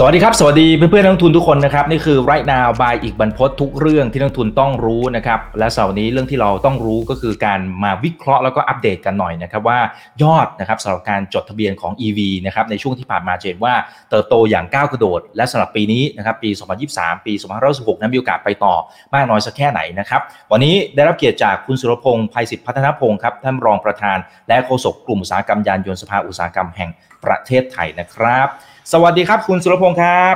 [0.00, 9.78] สวัสดีครับ สวัสดีเพื่อนๆนักลงทุนทุกคนนะครับ นี่คือ right now by อีกบรรพททุกเรื่องที่นักลงทุนต้องรู้นะครับ และสาวนี้เรื่องที่เราต้องรู้ก็คือการมาวิเคราะห์แล้วก็อัปเดตกันหน่อยนะครับว่า
[10.22, 13.74] ยอดนะครับสำหรับการจดทะเบียนของ EV นะครับในช่วงที่ผ่านมาเห็นว่า
[14.10, 16.50] เติบโตอย่างก้าวกระโดด และสำหรับปีนี้นะครับปี
[16.88, 17.32] 2023 ปี
[17.68, 18.74] 2566นั้นมีโอกาสไปต่อ
[19.14, 20.20] มากน้อยสักแค่ไหนนะครับ
[20.52, 24.18] วันนี้ได้รับเกียรติจากคุณสุรพงศ์ภัยศิษฐ์พัฒนพงศ์ครับท่านรองประธาน
[24.48, 26.90] และโฆษกกลุ่มอุตสาหกรรมยานยนต์สภาอุตสาหกรรมแห่ง
[27.24, 28.48] ประเทศไทยนะครับ
[28.92, 30.34] สวัสดีครับคุณสุรพงศ์ครับ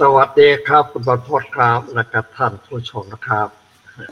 [0.00, 3.46] สวัสดีครับคุณบรรพตครับและกับท่านผู้ชมนะครับ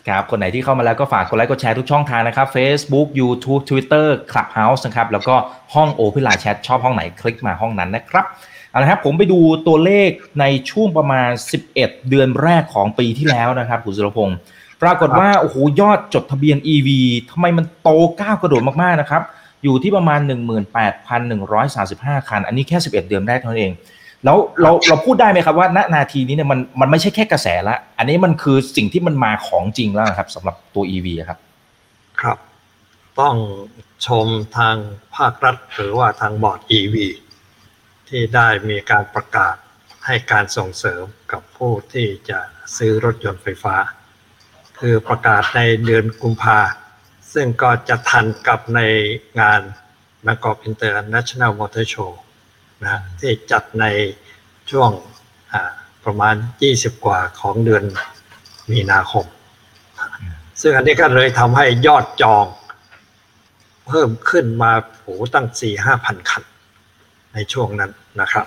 [0.09, 5.34] ครับคนไหนที่เข้ามาแล้วก็ฝากกดไลค์กดแชร์ทุกช่องทางนะครับ Facebook YouTube Twitter Clubhouse นะครับแล้วก็
[5.74, 8.24] ห้องโอเพนไลน์แชทชอบห้องไหนคลิกมาห้องนั้นนะครับ
[8.70, 10.10] เอาละครับผมไปดูตัวเลข
[10.41, 11.30] ในช่วงประมาณ
[11.71, 14.37] 11 เดือนแรกของปีที่แล้วนะครับคุณสุรพงศ์
[14.82, 16.88] ปรากฏว่าโอ้โหยอดจดทะเบียน EV
[17.30, 17.88] ทำไมมันโต
[18.21, 19.23] ก้าวกระโดดมากๆนะครับ
[19.65, 20.21] อยู่ที่ประมาณ
[21.05, 23.73] 18,135 คัน อันนี้แค่ 11 เดือนแรกเท่านั้นเอง
[24.24, 31.38] แล้วเราเราพูดได้ไหมครับว่าณนาทีนี้เนี่ยมันมันไม่ใช่แค่กระแสละ อันนี้มันคือสิ่งที่มันมาของจริงแล้วครับสำหรับตัว EV ครับ
[32.21, 32.38] ครับ
[33.21, 33.37] ต้อง
[34.07, 34.77] ชมทาง
[35.16, 36.96] ภาครัฐหรือว่าทางบอร์ด EV
[38.09, 39.57] ที่ได้มีการประกาศ
[40.07, 41.02] ให้การส่งเสริม
[41.33, 42.40] กับผู้ที่จะ
[42.77, 43.77] ซื้อรถยนต์ไฟฟ้า
[44.79, 46.59] คือประกาศในเดือนกุมภา
[47.35, 48.80] ซึ่งก็จะทันกับใน
[49.41, 49.61] งาน
[50.27, 52.11] Bangkok International Motor Show
[52.83, 53.85] นะที่จัดใน
[54.71, 54.91] ช่วง
[56.05, 56.35] ประมาณ
[56.71, 57.85] 20 กว่าของเดือน
[58.71, 59.27] มีนาคม
[60.61, 62.45] ซึ่งอันนี้ก็เลยทำให้ยอดจอง
[63.87, 66.43] เพิ่มขึ้นมาโหตั้ง 4 5 พันคัน
[67.34, 67.91] ในช่วงนั้น
[68.21, 68.47] นะครับ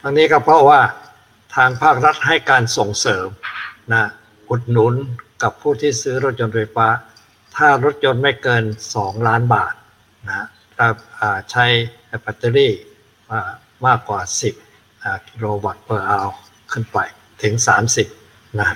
[0.00, 0.80] ทั้งนี้ก็เพราะว่า
[1.54, 3.26] ทางภาครัฐให้การส่งเสริม
[3.92, 4.04] นะ
[4.48, 4.94] อุดหนุน
[5.42, 6.86] กับผู้ที่ซื้อรถยนต์ไฟฟ้า
[7.60, 8.64] ถ้ารถยนต์ไม่เกิน
[8.96, 9.74] 2 ล้านบาท
[10.28, 10.86] นะถ้า
[11.50, 11.64] ใช้
[12.20, 12.74] แบตเตอรี่
[13.30, 13.50] อ่า
[13.86, 14.20] มากกว่า
[14.74, 16.32] 10กิโลวัตต์ per hour
[16.72, 16.98] ขึ้นไป
[17.42, 17.54] ถึง
[18.06, 18.68] 30นะ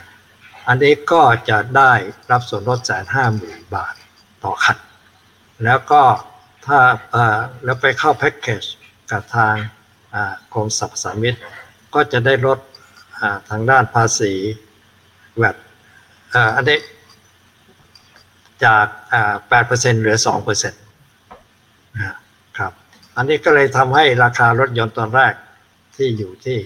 [0.69, 1.93] อันนี้ก็จะได้
[2.31, 3.95] รับส่วนลดแสนห้าหมื่นบาท
[4.45, 4.79] ต่อคัน
[5.65, 6.03] แล้วก็
[6.67, 6.79] ถ้า
[7.65, 8.65] แล้วไปเข้าแพ็กเกจ
[9.11, 9.55] กับทาง
[10.53, 11.35] กรมสรรพสามิต
[11.95, 12.59] ก็จะได้ลด
[13.51, 14.33] ทางด้านภาษี
[15.37, 15.57] แวด
[16.57, 16.79] อันนี้
[18.65, 19.35] จากอ่า
[19.69, 22.17] 8%เหลือ2%นะ
[22.59, 22.73] ครับ
[23.17, 25.35] อันนี้ก็เลยทำให้ราคารถยนต์ตอนแรก
[25.97, 26.59] ที่อยู่ที่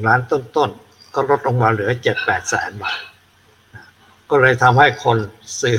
[0.00, 3.00] 1ล้านต้นๆ ก็ลดลงมาเหลือ7-8แสนบาท
[4.30, 5.18] ก็เลยทำให้คน
[5.60, 5.78] ซื้อ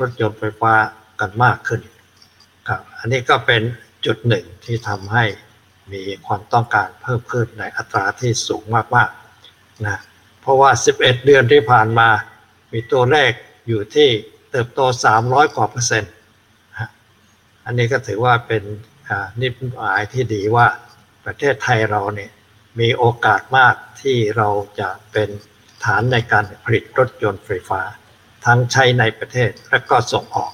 [0.00, 0.74] รถยนต์ไฟฟ้า
[1.20, 1.80] กันมากขึ้น
[2.68, 3.62] ครับ อันนี้ก็เป็น
[4.06, 5.24] จุดหนึ่งที่ทำให้
[5.92, 8.64] มีความต้องการเพิ่มขึ้นในอัตราที่สูง
[8.96, 10.00] มากๆนะ
[10.40, 12.08] เพราะว่า 11 เดือนที่ผ่านมา
[12.72, 13.30] มีตัวเลข
[13.68, 14.08] อยู่ที่
[14.50, 14.80] เติบโต
[15.18, 16.12] 300 กว่าเปอร์เซ็นต์
[17.64, 18.62] อันนี้ก็ถือว่าเป็น
[19.40, 20.66] นิมิตหมายที่ดีว่า
[21.24, 22.32] ประเทศไทยเราเนี่ย
[22.80, 24.48] มีโอกาสมากที่เรา
[24.80, 25.28] จะเป็น
[25.84, 27.80] ฐานในการผลิตรถยนต์ไฟฟ้า
[28.44, 30.52] ทั้งใช้ในประเทศและก็ส่งออก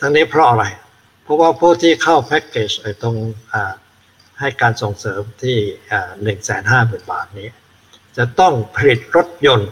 [0.00, 0.64] ทั้งนี้เพราะอะไร
[1.22, 2.70] เพราะว่าผู้ที่เข้าแพ็กเกจ
[3.02, 3.16] ตรง
[4.40, 5.58] ให้การส่งเสริมที่
[6.22, 7.48] หนึ่งแสนห้าหมื่นบาทนี้
[8.16, 9.70] จะต้องผลิตรถยนต์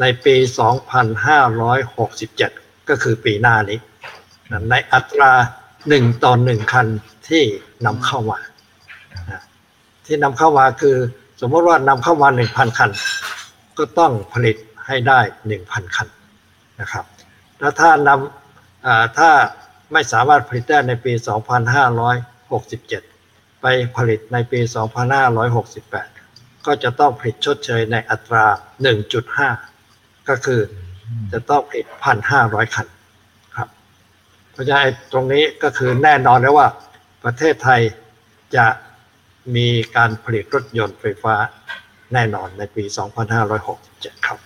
[0.00, 3.78] ในปี 2567 ก็คือปีหน้านี้
[4.70, 5.32] ในอัตรา
[5.88, 6.86] หนึ่งต่อหนึ่งคัน
[7.28, 7.42] ที่
[7.86, 8.38] นำเข้ามา
[10.06, 10.96] ที่นำเข้ามาคือ
[11.40, 12.90] สมมติว่านำเข้ามาหนึ่งพันคัน
[13.78, 14.56] ก็ต้องผลิต
[14.86, 16.08] ให้ได้หนึ่งพันคัน
[16.80, 17.04] นะครับ
[17.58, 19.30] แล้วถ้านำถ้า
[19.92, 21.12] ไม่สามารถผลิตได้ในปี
[22.36, 23.66] 2567 ไป
[23.96, 24.60] ผลิตในปี
[25.82, 28.44] 2568 ก็จะต้องผลิตชดเชยในอัตรา
[29.56, 30.60] 1.5 ก็คือ
[31.32, 31.86] จะต้องผลิต
[32.30, 32.86] 1,500คัน
[33.56, 33.68] ครับ
[34.52, 36.68] เพราะฉะนั้นตรงนี้ก็คือแน่นอนแล้วว่า
[37.24, 37.80] ประเทศไทย
[38.56, 38.66] จะ
[39.56, 41.34] มีการผลิตรถยนต์ไฟฟ้า
[42.12, 42.84] แน่นอนในปี
[43.54, 44.38] 2567 ครับ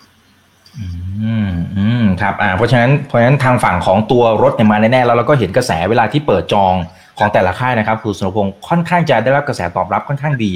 [0.79, 6.75] อืม อืม ครับ อ่า เพราะฉะนั้น เพราะฉะนั้นทางฝั่งของตัวรถเนี่ยมาแน่ๆ แล้วเราก็เห็นกระแสเวลาที่เปิดจอง
[7.19, 10.53] ของแต่ละค่ายนะครับคุณสุรพงศ์ค่อนข้างจะได้รับกระแสตอบรับค่อนข้างดี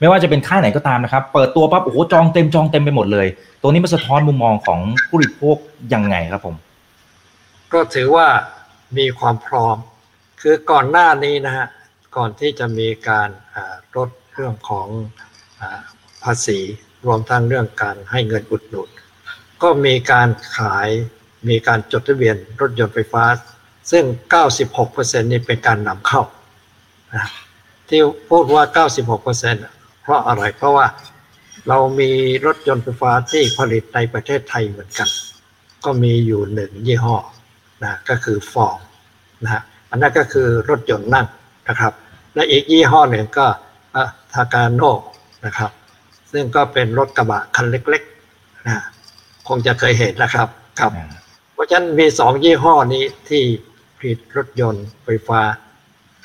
[0.00, 3.26] ไม่ว่าจะเป็นค่ายไหนก็ตามนะครับ เปิดตัวปั๊บโอ้โหจองเต็มจองเต็มไปหมดเลย
[3.62, 5.56] ตัวนี้มันสะท้อนมุมมองของผู้บริโภค
[5.92, 6.56] ยังไงครับผม
[7.72, 8.28] ก็ถือว่า
[8.98, 9.76] มีความพร้อม
[10.40, 11.66] คือก่อนหน้านี้นะฮะ
[12.16, 13.28] ก่อนที่จะมีการ
[13.96, 14.88] ลดเรื่องของ
[15.60, 15.62] อ
[16.22, 16.58] ภาษี
[17.06, 18.88] รวมทั้งเรื่องการให้เงินอุดหนุน
[19.62, 20.88] ก็มีการขาย
[21.48, 23.24] มีการจดทะเบียนรถยนต์ไฟฟ้า
[23.90, 24.04] ซึ่ง
[24.62, 26.22] 96%นี่เป็นการนำเข้า
[27.14, 27.28] นะ
[27.88, 28.00] ที่
[28.30, 30.86] พูดว่า 96%เพราะอะไรเพราะว่า
[31.68, 32.10] เรามี
[32.46, 35.08] รถยนต์ไฟฟ้าที่ผลิตในประเทศไทยเหมือนกัน
[35.84, 37.16] ก็มีอยู่หนึ่งยี่ห้อ
[37.84, 38.78] นะก็คือฟอร์ม
[39.42, 41.26] นะฮะอันนั้นก็คือรถยนต์นั่ง
[41.68, 41.92] นะครับ
[42.34, 43.46] และอีกยี่ห้อหนึ่งก็
[44.32, 44.82] ทากาโน
[45.46, 45.70] นะครับ
[46.32, 48.76] ซึ่งก็เป็นรถกระบะคันเล็กๆนะ
[49.48, 50.48] คงจะเคยเห็นนะครับ
[50.80, 50.92] ครับ
[51.52, 53.42] เพราะฉะนั้นมีสองยี่ห้อนี้ที่
[53.98, 55.40] ผลิตรถยนต์ไฟฟ้า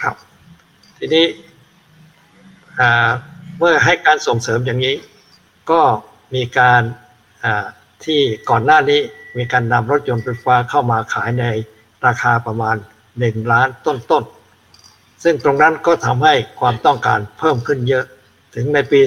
[0.01, 0.15] ครับ
[0.97, 1.25] ทีนี้
[3.57, 4.95] เมื่อให้การส่งเสริมอย่างนี้
[5.71, 5.81] ก็
[6.35, 6.81] มีการ
[8.05, 9.01] ที่ก่อนหน้านี้
[9.37, 11.45] มีการนำรถยนต์ไฟฟ้าเข้ามาขายใน
[12.05, 12.75] ราคาประมาณ
[13.13, 18.05] 1 ล้านต้นๆ ซึ่งตรงนั้นก็ทำให้ความต้องการเพิ่มขึ้นเยอะ
[18.55, 18.99] ถึงในปี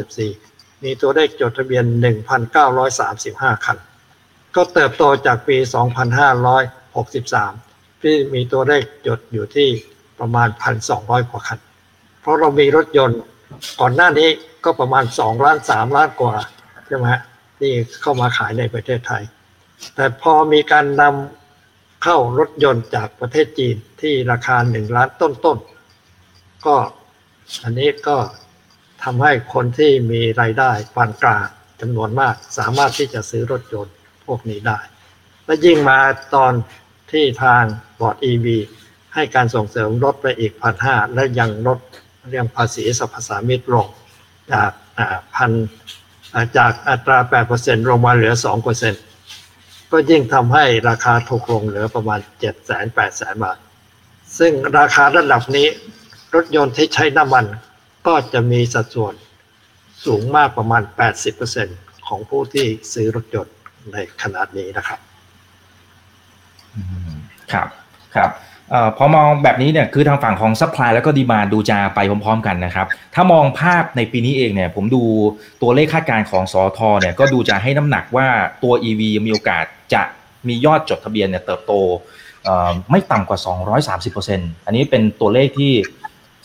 [0.00, 1.84] 2564 มีตัวเลขจดทะเบียน
[2.54, 3.78] 1,935 คัน
[4.54, 5.56] ก็เติบโตจากปี
[7.00, 9.68] 2563 ที่มีตัวเลขจดอยู่ที่
[10.20, 10.48] ประมาณ
[10.88, 11.58] 1,200 กว่าคัน
[12.20, 13.20] เพราะเรามีรถยนต์
[13.80, 14.28] ก่อนหน้านี้
[14.64, 16.34] ก็ประมาณ2ล้าน3ล้านกว่า
[16.86, 17.06] ใช่ไหม
[17.58, 17.72] ที่
[18.02, 19.22] เข้ามาขายในประเทศไทย
[19.94, 26.76] แต่พอมีการนำเข้ารถยนต์จากประเทศจีนที่ราคาหนึ่งล้านต้นๆก็
[27.62, 28.16] อันนี้ก็
[29.02, 31.46] ทำให้คนที่มีรายได้ปานกลาง
[31.80, 33.94] จำนวนมากสามารถที่จะซื้อรถยนต์
[34.26, 34.78] พวกนี้ได้
[35.46, 35.98] และยิ่งมา
[36.34, 36.52] ตอน
[37.12, 37.62] ที่ทาง
[38.00, 38.46] บอร์ด EV
[39.14, 41.78] ให้การส่งเสริมลดไปอีกพันห้าและยังลด
[42.28, 43.86] เรื่องภาษีสรรพสามิตลง
[44.52, 44.70] จาก
[45.34, 45.52] พัน
[46.56, 47.18] จากอัตรา
[47.54, 48.34] 8%ลงมาเหลือ
[49.12, 53.58] 2%ก็ยิ่งทำให้ราคาถูกลงเหลือประมาณ7 0 0 0 0 8 0 0 0 บาท
[54.38, 55.68] ซึ่งราคาระดับนี้
[56.34, 57.46] รถยนต์ที่ใช้น้ำมัน
[58.06, 59.14] ก็จะมีสัดส่วน
[60.04, 60.82] สูงมากประมาณ
[61.44, 63.54] 80%ของผู้ที่ซื้อรถยนต์
[63.92, 65.00] ในขณะนี้นะครับ
[67.52, 67.68] ครับ
[68.14, 68.30] ครับ
[68.72, 75.02] อพอมองแบบนี้เนี่ยคือทางฝั่งของ supply แล้วก็ demand ดูจะไปพร้อมๆกันนะครับ ถ้ามองภาพในปีนี้เองเนี่ยผมดู
[75.62, 78.26] ตัวเลขคาดการณ์ของสอทอเนี่ยก็ดูจะให้น้ำหนักว่า
[78.62, 80.02] ตัว EV มีโอกาสจะ
[80.48, 81.72] มียอดจดทะเบียนเนี่ยเติบโต
[82.90, 83.38] ไม่ต่ำกว่า
[84.02, 85.72] 230%อันนี้เป็นตัวเลขที่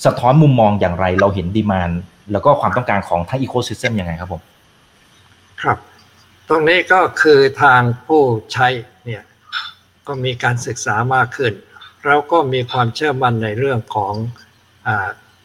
[0.05, 1.91] สะท้อนมุมมองอย่างไร เราเห็น demand
[2.31, 4.41] แล้วก็ความต้องการของทั้ง ecosystem ยังไงครับผม
[5.61, 5.77] ครับ
[6.49, 8.21] ตรงนี้ก็คือทางผู้
[8.53, 8.67] ใช้
[9.05, 9.21] เนี่ย
[10.07, 11.53] ก็มีการศึกษามากขึ้น
[12.05, 14.13] เราก็มีความเชื่อมั่นในเรื่องของ
[14.87, 14.89] อ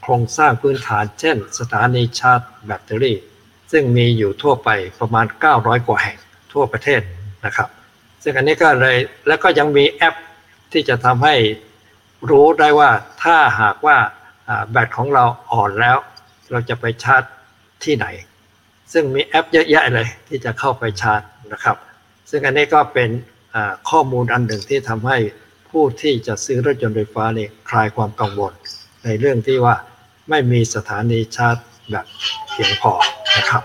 [0.02, 3.16] โครงสร้างพื้นฐาน เช่น สถานีชาร์จแบตเตอรี่
[3.72, 4.68] ซึ่งมีอยู่ทั่วไป
[5.00, 5.26] ประมาณ
[5.56, 6.18] 900 กว่าแห่ง
[6.52, 7.00] ทั่วประเทศ
[7.44, 7.68] นะครับ
[8.22, 8.96] ซึ่งอันนี้ก็เลย
[9.28, 10.14] แล้วก็ยังมีแอป
[10.72, 11.34] ที่จะทำให้
[12.30, 12.90] รู้ได้ว่า
[13.22, 13.96] ถ้าหากว่า
[14.70, 15.96] แบตของเราอ่อนแล้ว
[16.50, 17.22] เราจะไปชาร์จ
[17.84, 18.06] ที่ไหน
[18.92, 21.22] ซึ่งมีแอปเยอะแยะเลยที่จะเข้าไปชาร์จ
[21.52, 21.76] นะครับ
[22.30, 23.10] ซึ่งอันนี้ก็เป็น
[23.90, 25.18] ข้อมูลอันหนึ่งที่ทำให้
[25.70, 28.52] ผู้ที่จะซื้อรถยนต์ไฟฟ้าเนี่ยคลายความกังวล
[29.04, 29.74] ในเรื่องที่ว่า
[30.30, 31.56] ไม่มีสถานีชาร์จ
[31.90, 32.06] แบบ
[32.50, 32.92] เพียงพอ
[33.36, 33.62] นะครับ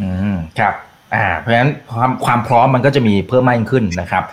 [0.00, 0.74] อืม ครับ
[1.14, 4.24] อ่าเพราะฉะนั้นความความพร้อมมันก็จะมีเพิ่มมากขึ้นนะครับ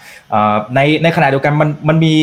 [0.75, 2.13] ในในขณะเดียวกันมันมันมี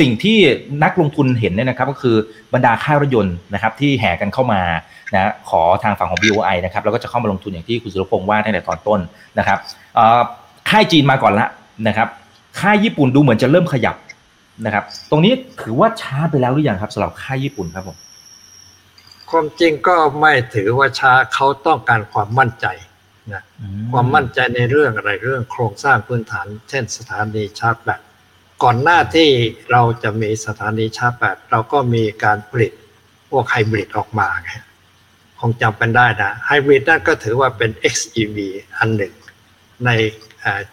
[0.00, 0.38] สิ่งที่
[0.84, 2.16] นักลงทุนเห็นเนี่ยนะครับ ก็คือ
[2.54, 4.60] บรรดาค่ายรถยนต์นะครับ ที่แห่กันเข้ามา
[5.14, 9.00] นะขอทางฝั่งของ BOI นะครับแล้วก็จะเข้ามาลงทุนอย่างที่คุณสุรพงศ์ว่าตั้งแต่ตอนต้น
[9.38, 9.58] นะครับ
[10.70, 11.48] ค่ายจีนมาก่อนละ
[11.88, 12.08] นะครับ
[12.60, 13.96] ค่ายญี่ปุ่นดูเหมือนจะเริ่มขยับ
[14.64, 15.32] นะครับ ตรงนี้
[15.62, 17.96] ถือว่าช้าไปแล้วหรือยังครับสำหรับค่ายญี่ปุ่นครับผม
[19.30, 22.66] ความจริงก็ไม่ถือว่าช้าเขาต้องการความมั่นใจ
[23.32, 23.42] นะ
[23.92, 28.00] ความมั่นใจในเรื่องอะไรเรื่องโครงสร้างพื้นฐาน เช่นสถานีชาร์จแบต
[28.62, 29.30] ก่อนหน้าที่
[29.72, 32.72] เราจะมีสถานีชาร์จแบตเราก็มีการผลิต
[33.30, 34.28] พวกไฮบริดออกมา
[35.40, 38.38] คงจำเป็นได้นะไฮบริดนั่นก็ถือว่าเป็น XEV
[38.78, 39.14] อันหนึ่ง
[39.86, 39.90] ใน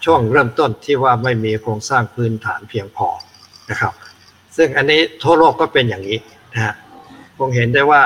[0.03, 3.07] ช่วงเริ่มต้นที่ว่าไม่มีโครงสร้างพื้นฐานเพียงพอ
[3.69, 3.93] นะครับ
[4.55, 6.19] ซึ่งอันนี้ทั่วโลกก็เป็นอย่างนี้
[6.53, 6.75] นะฮะ
[7.37, 8.03] คงเห็นได้ว่า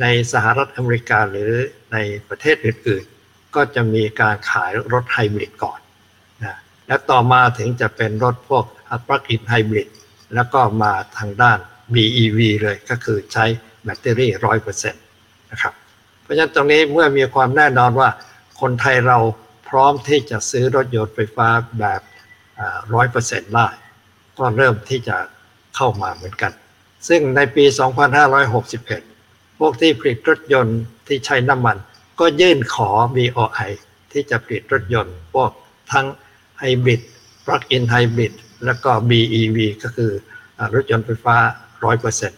[0.00, 1.50] ในสหรัฐอเมริกาหรือ
[1.92, 1.96] ใน
[2.28, 5.78] ประเทศอื่นๆ ก็จะมีการขายรถไฮบริดก่อน
[6.88, 8.64] และต่อมาถึงจะเป็นรถพวก
[9.06, 9.88] ปลั๊กอินไฮบริด
[10.34, 11.58] แล้วก็มาทางด้าน
[11.94, 13.44] BEV เลยก็คือใช้
[13.84, 15.02] แบตเตอรี่ร้อยเปอร์เซ็นต์
[15.50, 15.74] นะครับ
[16.22, 18.08] เพราะฉะนั้นตรงนี้เมื่อมีความแน่นอนว่า
[18.60, 19.18] คนไทยเรา
[19.68, 22.00] พร้อมที่จะซื้อรถยนต์ไฟฟ้าแบบ
[22.94, 23.68] ร้อยเปอร์เซ็นต์ได้
[24.38, 25.16] ก็เริ่มที่จะ
[25.76, 26.52] เข้ามาเหมือนกัน
[27.08, 27.64] ซึ่งในปี
[28.82, 31.76] 2561 พวกที่ผลิตรถยนต์ที่ใช้น้ำมัน
[32.20, 33.70] ก็ยื่นขอ BOI
[34.12, 35.50] ที่จะผลิตรถยนต์พวก
[35.92, 36.06] ทั้ง
[36.58, 37.00] ไฮบริด
[37.46, 38.32] ปลั๊กอินไฮบริด
[38.64, 40.10] แล้วก็ BEV ก็คือ
[40.74, 41.36] รถยนต์ไฟฟ้า
[41.80, 42.30] 100%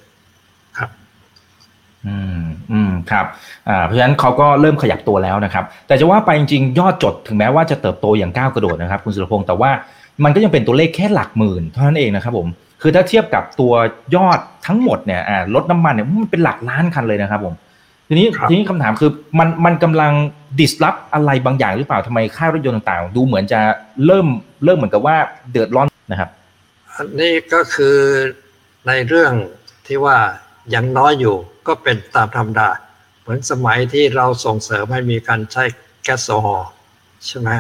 [2.07, 3.27] อืมอืมครับ
[3.69, 9.71] อ่าเพราะฉะนั้นเขาก็เริ่มขยับตัวแล้วนะครับ แต่จะว่าไปจริงๆ ยอดจดถึงแม้ว่าจะเติบโตอย่างก้าวกระโดดนะครับ คุณสุรพงศ์แต่ว่า
[10.25, 12.49] มันก็ยังเป็นตัวเลขแค่หลักหมื่นเท่านั้นเองนะครับผม
[12.83, 13.73] คือถ้าเทียบกับตัว
[14.17, 17.55] ยอดทั้งหมดเนี่ยอ่ารถน้ำมันเนี่ยมันเป็นหลักล้านคันเลยนะครับผม
[18.09, 20.13] ทีนี้ทีนี้คำถามคือมันมันกำลัง
[20.59, 23.61] ดิสลอฟอะไรบางอย่างหรือเปล่าทำไมค่ายรถยนต์ต่างๆ ดูเหมือนจะ
[24.07, 24.27] เริ่ม
[24.65, 25.17] เริ่มเหมือนกับว่า
[25.51, 26.31] เดือดร้อนนะครับ
[26.95, 27.97] อันนี้ก็คือ
[28.87, 29.33] ในเรื่อง
[29.87, 30.17] ที่ว่า
[30.75, 31.37] ยังน้อยอยู่
[31.67, 32.69] ก็เป็นตามธรรมดา
[33.21, 35.65] เหมือนสมัยที่เราส่งเสริมให้มีการใช้
[36.05, 36.71] แก๊สโซฮอล์
[37.27, 37.51] ใช่ไหม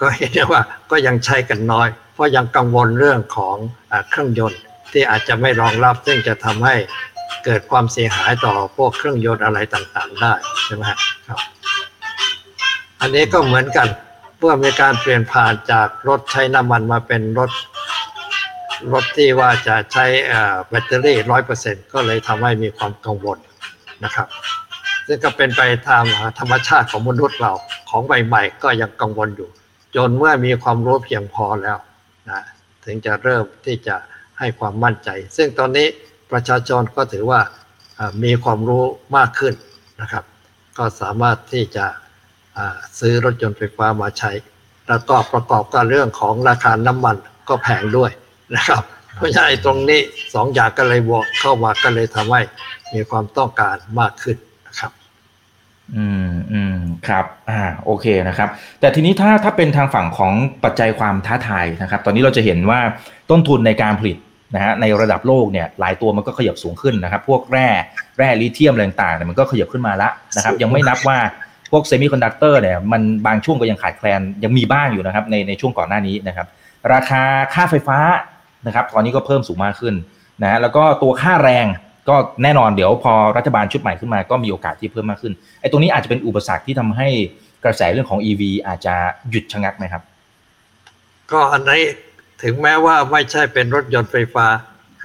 [0.00, 3.56] ก็เห็นได้ว่าก็ยังใช้กันน้อย เพราะยังกังวลเรื่องของ
[3.90, 4.60] อเครื่องยนต์
[4.92, 6.74] ที่อาจจะไม่รองรับซึ่งจะทำให้
[7.44, 10.32] เกิดความเสียหายต่อพวกเครื่องยนต์อะไรต่างๆ ได้
[10.64, 11.40] ใช่ไหมครับ
[13.00, 13.88] อันนี้ก็เหมือนกัน
[14.38, 17.50] เมื่อมีการเปลี่ยนผ่านจากรถใช้น้ำมันมาเป็นรถ
[18.92, 20.06] รถที่ว่าจะใช้
[20.68, 23.38] แบตเตอรี่ร้อยเปอร์เซ็นก็เลยทำให้มีความกังวล
[24.04, 24.28] นะครับ
[25.06, 26.04] ซึ่งก็เป็นไปตาม
[26.38, 27.52] ธรรมชาติของมนุษย์เรา
[27.90, 29.48] ของใหม่ๆก็ยังกังวลอยู่
[29.96, 31.78] จนเมื่อมีความรู้เพียงพอแล้ว
[32.30, 32.42] นะ
[32.84, 33.96] ถึงจะเริ่มที่จะ
[34.38, 35.86] ให้ความมั่นใจ ซึ่งตอนนี้
[36.30, 37.40] ประชาชนก็ถือว่า
[38.24, 38.84] มีความรู้
[39.16, 39.54] มากขึ้น
[40.00, 40.24] นะครับ
[40.78, 41.86] ก็สามารถที่จะ
[42.98, 44.30] ซื้อรถยนต์ไฟฟ้ามาใช้
[44.88, 47.16] แล้วก็ประกอบกับเรื่องของราคาน้ำมัน
[47.48, 48.10] ก็แพงด้วย
[48.56, 48.82] นะครับ
[49.16, 50.00] เพราะฉะนั้นตรงนี้
[50.34, 52.40] สองอย่างก็เลยบวกเข้ามาก็เลยทำให้
[52.94, 54.36] มีความต้องการมากขึ้น
[54.68, 54.92] นะครับ
[55.96, 56.76] อืมอืม
[57.08, 58.48] ครับ อ่า โอเคนะครับ
[58.80, 60.32] แต่ทีนี้ถ้าถ้าเป็นทางฝั่งของ
[60.64, 62.80] ปัจจัยความท้าทายนะครับ ตอนนี้เราจะเห็นว่า
[63.30, 64.16] ต้นทุนในการผลิต
[64.54, 67.68] นะฮะในระดับโลกเนี่ยหลายตัวมันก็ขยับสูงขึ้นนะครับ พวกแร่
[68.18, 71.18] แร่ลิเธียมอะไรต่างๆเนี่ยมันก็ขยับขึ้นมาแล้วนะครับ ยังไม่นับว่า
[71.72, 76.46] พวกเซมิคอนดักเตอร์เนี่ยมันบางช่วงก็ยังขาดแคลนยังมีบ้างอยู่นะครับในในช่วงก่อนหน้านี้นะครับ
[76.92, 77.22] ราคา
[77.54, 77.98] ค่าไฟฟ้า
[78.66, 79.94] นะครับตอนนี้ก็เพิ่มสูงมากขึ้น
[80.42, 81.66] นะแล้วก็ตัวค่าแรง
[82.08, 87.08] ก็แน่นอนเดี๋ยวพอรัฐบาลชุดใหม่ขึ้นมาก็มีโอกาสที่เพิ่มมากขึ้นไอ้ตรงนี้อาจจะเป็นอุปสรรคที่ทำให้
[87.64, 88.94] กระแสเรื่องของ EV อาจจะ
[89.30, 90.02] หยุดชะงักไหมครับ
[91.32, 91.82] ก็อันนี้
[92.42, 94.46] ถึงแม้ว่าไม่ใช่เป็นรถยนต์ไฟฟ้า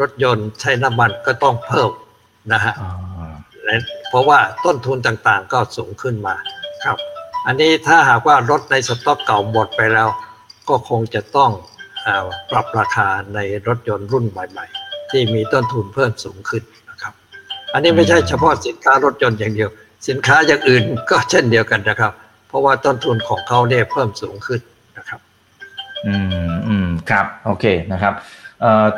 [0.01, 1.89] รถยนต์ใช้น้ำมันก็ต้องเพิ่ม
[2.53, 2.74] นะฮะ
[4.12, 6.36] เพราะว่าต้นทุนต่างๆก็สูงขึ้นมา
[6.84, 6.98] ครับ
[7.48, 10.10] อันนี้ถ้าหากว่ารถในสต็อกเก่าหมดไปแล้ว
[10.70, 11.51] ก็คงจะต้อง
[12.51, 17.13] ปรับราคาในรถยนต์รุ่นใหม่ ๆ ที่มีต้นทุนเพิ่มสูงขึ้นนะครับ
[17.74, 19.70] อันนี้ไม่ใช่เฉพาะสินค้ารถยนต์อย่างเดียว
[20.08, 22.12] สินค้าอย่างอื่นก็เช่นเดียวกันนะครับ
[22.48, 24.62] เพราะว่าต้นทุนของเขาเนี่ยเพิ่มสูงขึ้น
[24.98, 25.20] นะครับ
[26.08, 26.15] อื
[26.50, 28.13] มอืมครับโอเคนะครับ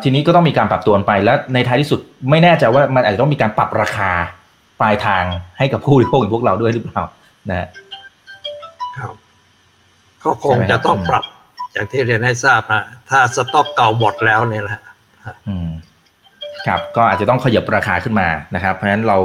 [0.03, 4.12] ทีนี้ก็ต้องมีการปรับตัวไปแล้วในท้ายที่สุดไม่แน่ใจว่ามันอาจจะต้องมีการปรับราคา
[4.83, 5.23] ปลายทาง
[5.57, 7.03] ให้กับผู้บริโภคอย่างพวกเราด้วยหรือเปล่า
[7.49, 7.67] นะ
[8.97, 9.13] ครับ
[10.23, 11.23] ก็คงจะต้องปรับ
[11.73, 14.81] อย่างที่เรียนให้ทราบนะถ้าสต็อกเก่าหมดแล้วเนี่ยแหละ
[15.47, 15.69] อืม
[16.67, 19.17] ครับ ก็อาจจะต้องขยับราคาขึ้นมานะครับ เพราะฉะนั้นเรา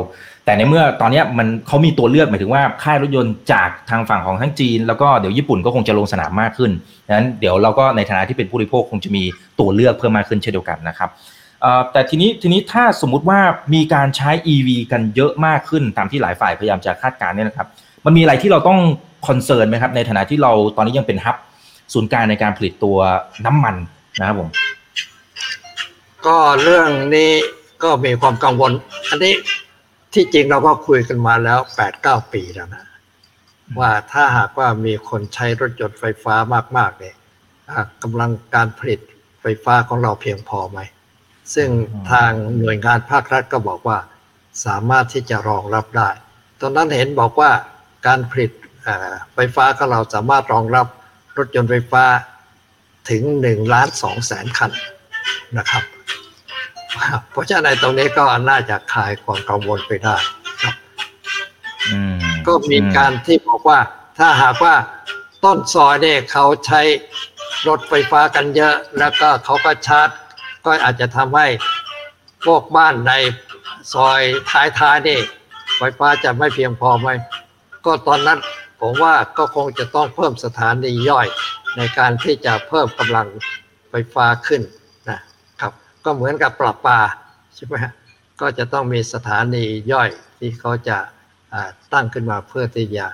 [0.44, 6.70] แต่ในเมื่อตอนนี้มันเขามีตัวเลือกหมายถึงว่าค่ายรถยนต์จากทางฝั่งของทั้งจีน แล้วก็เดี๋ยวญี่ปุ่นก็คงจะลงสนามมากขึ้น
[7.06, 9.22] ดังนั้นเดี๋ยวเราก็ในฐานะที่เป็นผู้บริโภคคงจะมี
[9.60, 11.10] ตัวเลือกเพิ่มมากขึ้นเช่นเดียวกันนะครับ
[11.92, 13.40] แต่ทีนี้ทีนี้ถ้าสมมุติว่า
[13.74, 17.68] มีการใช้ EV กันเยอะมากขึ้นตามที่หลายฝ่ายพยายามจะคาดการณ์เนี่ยนะครับ
[18.06, 18.80] มันมีอะไรที่เราต้อง
[19.26, 21.36] concern ไหมครับ ในฐานะที่เราตอนนี้ยังเป็น hub
[21.92, 22.98] ศูนย์กลางในการผลิตตัว
[23.46, 23.76] น้ำมัน
[24.18, 24.48] นะครับผม
[26.26, 27.32] ก็เรื่องนี้
[27.82, 28.72] ก็มีความกังวล
[29.08, 29.34] อันนี้
[30.14, 32.84] ที่จริงเราก็คุยกันมาแล้วแปดเก้าปีแล้วนะ
[33.78, 36.34] ว่าถ้าหากว่ามีคนใช้รถยนต์ไฟฟ้า
[36.76, 37.16] มากๆเนี่ย
[38.02, 39.00] กำลังการผลิต
[39.40, 40.80] ไฟฟ้าของเราเพียงพอไหม
[41.54, 41.68] ซึ่ง
[42.10, 43.98] ทางหน่วยงานภาครัฐก็บอกว่า
[44.64, 46.10] สามารถที่จะรองรับได้
[46.60, 47.50] ตอนนั้นเห็นบอกว่า
[48.06, 48.50] การผลิต
[49.34, 50.86] ไฟฟ้าของเราสามารถรองรับ
[51.38, 52.04] รถยนต์ไฟฟ้า
[53.10, 54.70] ถึงหนึ่งล้านสองแสนคัน
[55.58, 55.84] นะครับ
[57.30, 60.16] เพราะฉะนั้นตรงนี้ก็น่าจะคลายความกังวลไปได้
[60.62, 60.74] ครับ
[62.46, 63.80] ก็มีการที่บอกว่า
[64.18, 64.74] ถ้าหากว่า
[65.44, 66.80] ต้นซอยเนี่ยเขาใช้
[67.68, 70.08] รถไฟฟ้ากันเยอะ แล้วก็เขาก็ชาร์จ
[70.64, 71.46] ก็อาจจะทำให้
[72.44, 73.12] พวกบ้านใน
[73.92, 74.20] ซอย
[74.78, 75.20] ท้ายๆนี่
[75.76, 77.08] ไฟฟ้าจะไม่เพียงพอไหม
[77.84, 78.38] ก็ตอนนั้น
[78.80, 81.26] ผมว่าก็คงจะต้องเพิ่มสถานีย่อย
[81.76, 83.26] ในการที่จะเพิ่มกำลัง
[83.90, 84.62] ไฟฟ้าขึ้น
[85.10, 85.20] นะ
[85.60, 85.72] ครับ
[86.04, 87.00] ก็เหมือนกับปรับปา
[87.54, 87.74] ใช่ไหม
[88.40, 90.98] ก็จะต้องมีสถานีย่อยที่เขาจะ
[91.92, 93.06] ตั้งขึ้นมาเพื่อที่จะ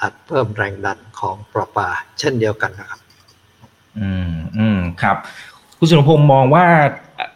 [0.00, 1.88] อัดเพิ่มแรงดันของปรับปา
[2.18, 3.00] เช่นเดียวกันนะครับ
[3.98, 5.16] อืมอืมครับ
[5.84, 6.66] คุณสุนพงศ์มองว่า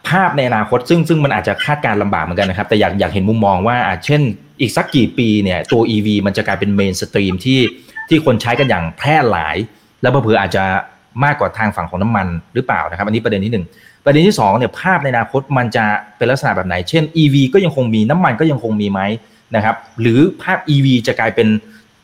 [0.09, 4.21] ภาพในอนาคตซึ่งซึ่งมันอาจจะคาดการลำบากเหมือนกันนะครับ แต่อยากอยากเห็นมุมมองว่าเช่น
[4.61, 7.59] อีกสักกี่ปีเนี่ยตัว EV มันจะกลายเป็นเมนสตรีมที่
[8.09, 9.55] ที่คนใช้กันอย่างแพร่หลาย
[10.01, 10.63] แล้วเผื่ออาจจะ
[11.23, 13.65] มากกว่าทางฝั่งของน้ำมันหรือเปล่านะครับ อันนี้ประเด็นที่หนึ่ง
[14.05, 15.85] ประเด็นที่2เนี่ยภาพในอนาคตมันจะ
[16.17, 19.01] เป็นลักษณะแบบไหน เช่น EV ก็ยังคงมีน้ำมันก็ยังคงมีไหม
[19.55, 21.47] นะครับ หรือภาพ EV จะกลายเป็น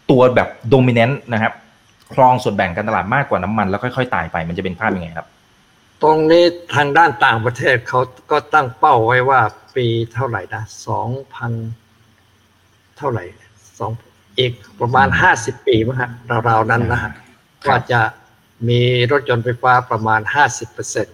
[0.10, 1.54] ตัวแบบโดมิเนนต์นะครับ
[2.14, 5.28] ครองส่วนแบ่งการตลาดมากกว่าน้ำมันแล้วค่อย ๆ ตายไปมันจะเป็นภาพยังไงครับ
[6.02, 6.44] ตรงนี้
[6.76, 9.42] ทางด้านต่างประเทศเขาก็ตั้งเป้าไว้ว่า
[9.76, 11.52] ปีเท่าไหร่นะสองพัน
[12.98, 13.24] เท่าไหร่
[13.80, 13.92] สอง
[14.40, 16.10] อีกประมาณห้าสิบปีมั้งฮะ
[16.50, 17.12] ราวๆนั้นนะฮะ
[17.68, 18.02] ว่าจะ
[18.68, 21.08] มีรถยนต์ไฟฟ้าประมาณห้าสิบเปอร์เซ็น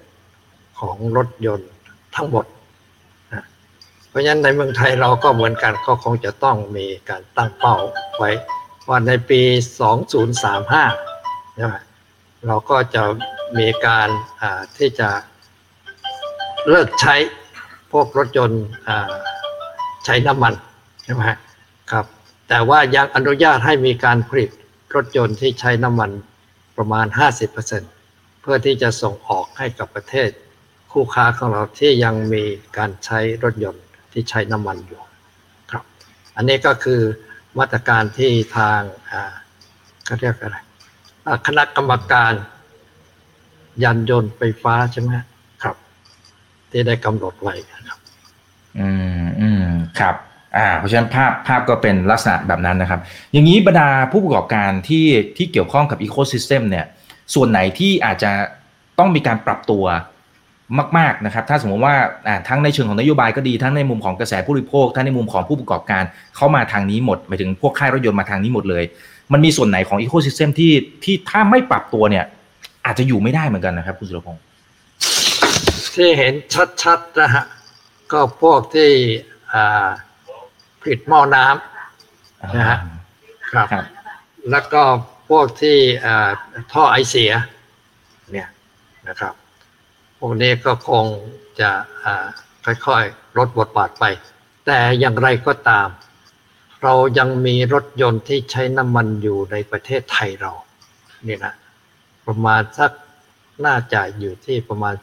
[0.79, 1.71] ของรถยนต์
[2.15, 2.45] ทั้งหมด
[3.33, 3.45] นะ
[4.09, 7.75] เพราะฉะนั้นในเมืองไทยเราก็เหมือนกันก็คงจะต้องมีการตั้งเป้า
[8.17, 8.31] ไว้
[8.87, 9.41] ว่าในปี
[10.29, 11.75] 2035ใช่ไหม
[12.47, 13.03] เราก็จะ
[13.59, 14.09] มีการ
[14.77, 15.09] ที่จะ
[16.69, 17.15] เลิกใช้
[17.91, 18.63] พวกรถยนต์
[20.05, 20.53] ใช้น้ำมัน
[21.03, 21.21] ใช่ไหม
[21.91, 22.05] ครับ
[22.49, 24.49] แต่ว่ายังอนุญาตให้มีการผลิต
[24.95, 26.11] รถยนต์ที่ใช้น้ำมัน
[26.77, 27.05] ประมาณ
[27.73, 30.29] 50%เพื่อที่จะส่งออกให้กับประเทศ
[30.91, 32.43] คู่ค้าของเราที่ยังมี
[32.77, 35.01] การใช้รถยนต์ที่ใช้น้ำมันอยู่
[35.71, 35.83] ครับ
[36.35, 37.01] อันนี้ก็คือ
[37.59, 38.81] มาตรการที่ทาง
[40.05, 40.57] เขาเรียกอะไร
[41.47, 42.33] คณะกรรมการ
[43.83, 45.09] ยานยนต์ไฟฟ้าใช่ไหม
[45.63, 45.75] ครับ
[46.71, 47.53] ที่ได้กำหนดไว้
[47.89, 47.99] ครับ
[48.79, 48.89] อื
[49.21, 49.65] มอืม
[49.99, 50.15] ครับ
[50.57, 52.99] อ่า เพราะฉะนั้นภาพภาพก็เป็นลักษณะแบบนั้นนะครับ
[53.31, 55.05] อย่างนี้บรรดาผู้ประกอบการที่
[55.37, 56.85] ที่เกี่ยวข้องกับ ecosystem เนี่ย
[57.33, 58.31] ส่วนไหนที่อาจจะ
[58.99, 59.85] ต้องมีการปรับตัว
[60.97, 61.95] มากๆนะครับ ถ้าสมมติว่า
[62.47, 66.03] ทั้งในเชิงของนโยบายก็ดีทั้งในมุมของกระแสผู้บริโภคทั้งในมุมของผู้ประกอบการ
[66.35, 68.83] เข้ามาทางนี้หมดหมายถึงพวกค่ายรถยนต์มาทางนี้หมดเลย
[69.33, 70.71] มันมีส่วนไหนของ ecosystem ที่
[71.03, 72.25] ที่ถ้าไม่ปรับตัวเนี่ย
[72.85, 74.43] อาจจะอยู่ไม่ได้เหมือนกันนะครับ คุณสุรพงศ์
[75.95, 76.33] ที่เห็น
[76.83, 77.43] ชัดๆนะฮะ
[78.11, 78.91] ก็พวกที่
[80.81, 82.79] ผลิตหม้อน้ำนะฮะ
[83.53, 83.67] ครับ
[84.51, 84.83] แล้วก็
[85.29, 85.77] พวกที่
[86.73, 87.31] ท่อไอเสีย
[88.31, 88.47] เนี่ย
[89.09, 89.33] นะครับ
[90.19, 91.05] พวกนี้ก็คง
[91.59, 91.71] จะ
[92.65, 94.05] ค่อยๆลดบทบาทไป
[94.65, 95.87] แต่อย่างไรก็ตาม
[96.83, 100.51] เรายังมีรถยนต์ที่ใช้น้ำมันอยู่ในประเทศไทยเรา
[101.27, 101.53] นี่นะ
[102.27, 102.91] ประมาณสัก
[103.65, 104.95] น่าจะอยู่ที่ประมาณ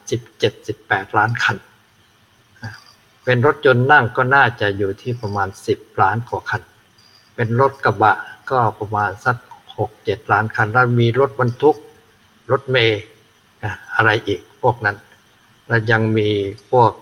[0.54, 1.56] 17-18 ล้านคัน
[3.24, 6.62] เป็นรถยนต์นั่งก็น่าจะอยู่ที่ประมาณ 10 ล้านกว่าคัน
[7.34, 8.14] เป็นรถกระบะ
[8.50, 9.36] ก็ประมาณสัก
[9.84, 11.76] 6-7 ล้านคัน แล้วมีรถบรรทุก
[12.50, 13.02] รถเมย์
[13.94, 14.96] อะไรอีกพวกนั้น
[15.68, 16.28] และยังมี
[16.70, 16.92] พวก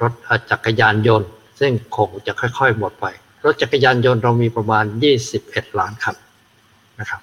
[0.00, 0.12] รถ
[0.50, 3.06] จักรยานยนต์ ซึ่งคงจะค่อยๆ หมดไป
[3.44, 4.84] รถจักรยานยนต์เรามีประมาณ
[5.30, 6.16] 21 ล้านคัน
[7.00, 7.22] นะครับ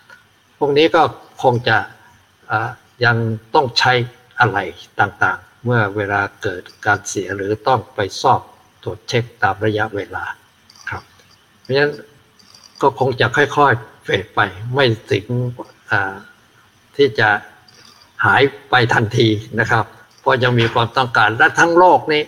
[0.62, 1.04] พวกนี้ก็
[1.44, 1.78] คงจะ
[3.06, 3.18] ยัง
[3.56, 3.94] ต้องใช้
[4.40, 4.58] อะไร
[5.00, 8.42] ต่างๆ เมื่อเวลาเกิดการเสียหรือต้องไปสอบ
[8.84, 10.26] ตรวจเช็คตามระยะเวลา
[10.90, 11.04] ครับ
[11.62, 11.94] เพราะฉะนั้น
[12.82, 14.40] ก็คงจะค่อยๆเฟดไป
[14.74, 15.26] ไม่ถึง
[16.96, 17.30] ที่จะ
[18.26, 19.28] หายไปทันที
[19.60, 19.86] นะครับ
[20.22, 22.24] เพราะยังมีความต้องการและทั้งโลกนี้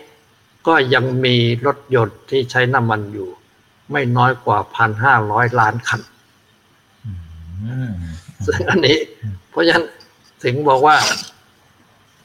[0.67, 3.29] ก็ยังมีรถยนต์ที่ใช้น้ำมันอยู่
[3.91, 6.01] ไม่น้อยกว่าพันห้าร้อยล้านคัน
[8.45, 8.97] ซึ่งอันนี้
[9.49, 9.85] เพราะฉะนั้น
[10.43, 10.97] ถึงบอกว่า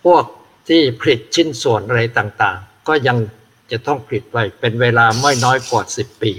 [0.04, 0.24] พวก
[0.68, 3.16] ที่ผลิตชิ้นส่วนอะไรต่าง ๆ ก็ยัง
[3.72, 6.32] จะต้องผลิตไว้เป็นเวลาไม่น้อยกว่าสิบปี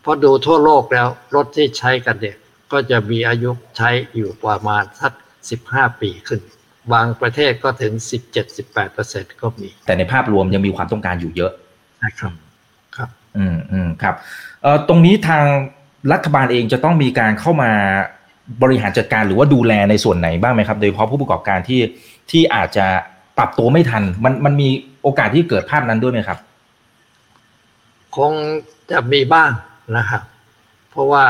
[0.00, 2.36] เพราะดูทั่วโลกแล้ว รถที่ใช้กันเนี่ย
[2.72, 5.12] ก็จะมีอายุใช้อยู่ประมาณสัก
[5.50, 6.40] สิบห้าปีขึ้น
[6.92, 7.92] บางประเทศก็ถึง
[8.66, 11.52] 17-18%ก็มี แต่ในภาพรวมยังมีความต้องการอยู่เยอะ
[12.04, 12.32] นะครับ
[12.96, 14.14] ครับ อืมอืมครับ
[14.62, 15.44] เอ่อตรงนี้ทาง
[16.12, 17.72] รัฐบาลเองจะต้องมีการเข้ามา
[18.62, 21.80] บริหารจัดการหรือว่าดูแลในส่วนไหนบ้างไหมครับ โดยเฉพาะผู้ประกอบการที่
[22.30, 22.86] ที่อาจจะ
[23.38, 24.68] ปรับตัวไม่ทัน มันมันมี
[25.02, 26.38] โอกาสที่เกิดภาพนั้นด้วยไหมครับ
[28.16, 28.32] คง
[28.90, 29.50] จะมีบ้าง
[29.96, 30.22] นะครับ
[30.90, 31.24] เพราะว่า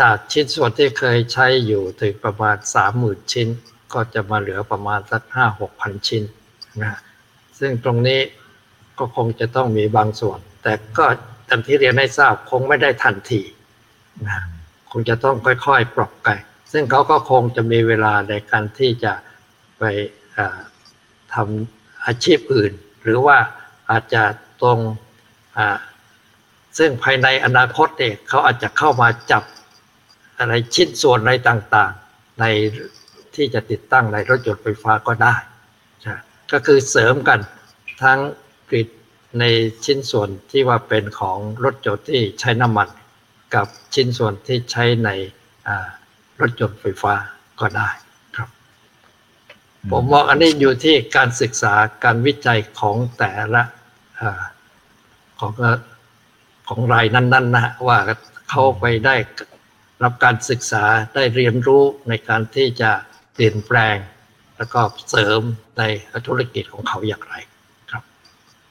[0.00, 3.48] จากชิ้นส่วนที่เคยใช้อยู่ถึงประมาณสามหมื่นชิ้น
[3.92, 6.22] ก็จะมาเหลือประมาณสักห้าหกพันชิ้น
[6.82, 6.98] นะ
[7.58, 8.20] ซึ่งตรงนี้
[8.98, 11.04] ก็คงจะต้องมีบางส่วน แต่ก็
[11.48, 13.42] ตามที่เรียนให้ทราบคงไม่ได้ทันที
[14.26, 14.44] นะ
[14.98, 16.28] งจะต้องค่อยๆ ปรับไป
[16.72, 19.12] ซึ่งเขาก็คงจะมีเวลาในการที่จะ
[19.78, 19.82] ไป
[21.34, 23.38] ทำอาชีพอื่น หรือว่า
[23.90, 24.22] อาจจะ
[24.62, 24.78] ตรง
[26.78, 29.42] ซึ่งภายในอนาคตเองเขาอาจจะเข้ามาจับ
[30.38, 32.44] อะไรชิ้นส่วนอะไรต่างๆ ใน
[33.34, 35.34] ที่จะติดตั้งในรถยนต์ไฟฟ้าก็ได้
[36.52, 37.40] ก็คือเสริมกัน
[38.02, 38.18] ทั้ง
[38.68, 38.88] ผลิต
[39.40, 39.44] ใน
[39.84, 42.88] ชิ้นส่วนที่ว่าเป็นของรถยนต์ที่ใช้น้ำมัน
[43.54, 45.10] กับชิ้นส่วนที่ใช้ใน
[46.40, 47.14] รถยนต์ไฟฟ้า
[47.60, 47.88] ก็ได้
[48.36, 48.48] ครับ
[49.90, 53.62] ผมมองอันนี้อยู่ที่การศึกษาการวิจัยของแต่ละ
[55.40, 55.52] ของ
[56.68, 57.98] ของรายนั้นๆนะว่า
[58.50, 59.16] เขาไปได้
[60.02, 62.90] รับการศึกษาได้เรียนรู้ในการที่จะ
[63.34, 63.96] เปลี่ยนแปลง
[64.56, 65.40] แล้วก็เสริม
[65.78, 65.82] ใน
[66.26, 67.34] ธุรกิจของเขาอย่างไร
[67.90, 68.02] ครับ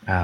[0.09, 0.21] อ่า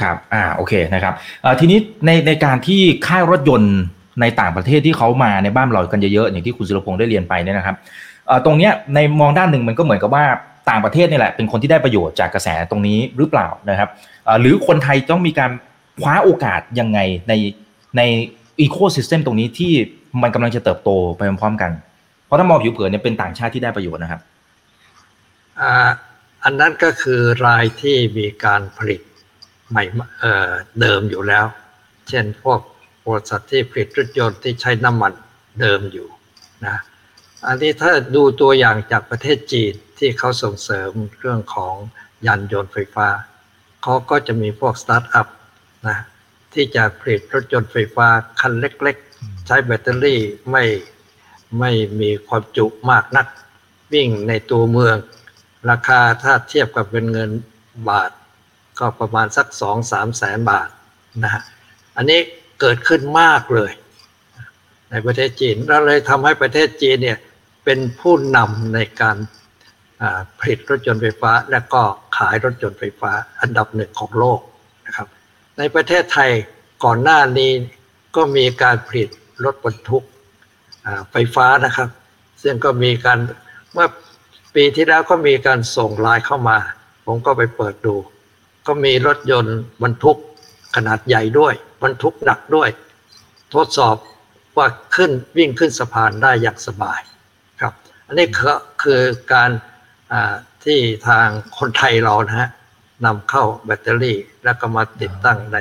[0.00, 1.14] ครับอ่าโอเคนะครับ
[1.44, 3.76] อ่าทีนี้ในในการที่ค่ายรถยนต์
[4.20, 7.76] ในต่างประเทศที่เขามาในบ้านเรากันเยอะๆอย่างที่คุณสุรพงศ์ได้เรียนไปเนี่ยนะครับ
[8.44, 10.24] ตรงเนี้ยในมองด้านหนึ่งมันก็เหมือนกับว่า
[10.70, 13.88] ต่างประเทศนี่แหละเป็นคนที่ได้ประโยชน์จากกระแสตรงนี้หรือเปล่านะครับ
[14.40, 15.50] หรือคนไทยต้องมีการ
[16.00, 16.98] คว้าโอกาสยังไง
[17.28, 17.32] ใน
[17.96, 18.02] ใน
[18.60, 19.72] อีโคซิสเต็มตรงนี้ที่
[20.22, 21.70] มันกำลังจะเติบโตไปพร้อมๆกัน
[22.26, 24.20] เพราะถ้ามองผิวเผินเนี่ยเป็นต่างชาติที่ได้ประโยชน์นะครับ
[26.44, 29.00] อันนั้นก็คือรายที่มีการผลิต
[29.70, 29.84] ใหม่
[30.20, 31.44] เเดิมอยู่แล้ว
[32.08, 32.60] เช่นพวก
[33.06, 35.12] บริษัทที่ผลิตรถยนต์ที่ใช้น้ำมัน
[35.60, 36.08] เดิมอยู่
[36.66, 36.76] นะ
[37.46, 41.74] อันนี้ถ้าดูตัวอย่างจากประเทศจีนที่เขาส่งเสริมเรื่องของ
[42.26, 43.08] ยานยนต์ไฟฟ้า
[43.82, 45.26] เขาก็จะมีพวกสตาร์ทอัพ
[45.88, 45.98] นะ
[46.52, 48.06] ที่จะผลิตรถยนต์ไฟฟ้า
[48.40, 50.64] คันเล็กๆ ใช้แบตเตอรี่ไม่
[51.58, 53.26] ไม่มีความจุมากนัก
[53.92, 54.96] วิ่งในตัวเมือง
[55.70, 57.30] ราคาถ้าเทียบกับเป็นเงิน
[57.88, 58.10] บาท
[58.78, 60.68] ก็ประมาณสักสองสามแสนบาท
[61.22, 61.42] นะฮะ
[61.96, 62.20] อันนี้
[62.60, 63.72] เกิดขึ้นมากเลย
[64.90, 67.18] ในประเทศจีนเราเลยทำให้ประเทศจีนเนี่ย
[67.64, 69.16] เป็นผู้นำในการ
[70.38, 71.82] ผลิตรถยนต์ไฟฟ้า และก็
[72.16, 74.40] ขายรถยนต์ไฟฟ้าอันดับหนึ่งของโลก
[74.86, 75.08] นะครับ
[75.58, 76.30] ในประเทศไทย
[76.84, 77.50] ก่อนหน้านี้
[78.16, 79.08] ก็มีการผลิต
[79.44, 80.04] รถบรรทุก
[81.10, 81.88] ไฟฟ้านะครับ
[82.42, 83.18] ซึ่งก็มีการ
[83.72, 83.88] เมื่อ
[84.54, 86.58] ปีที่แล้วก็มีการส่งไลน์เข้ามา
[87.06, 87.94] ผมก็ไปเปิดดู
[88.66, 90.18] ก็มีรถยนต์บรรทุก
[90.76, 92.68] ขนาดใหญ่ด้วย บรรทุกหนักด้วย
[93.54, 93.96] ทดสอบ
[94.56, 97.00] ว่าขึ้นวิ่งขึ้นสะพานได้อย่างสบาย
[97.60, 97.72] ครับ
[98.06, 99.00] อันนี้คือคือ
[99.32, 99.50] การ
[100.64, 101.26] ที่ทาง
[101.58, 102.50] คนไทยเรานะฮะ
[103.04, 105.58] นำเข้าแบตเตอรี่ แล้วก็มาติดตั้งใน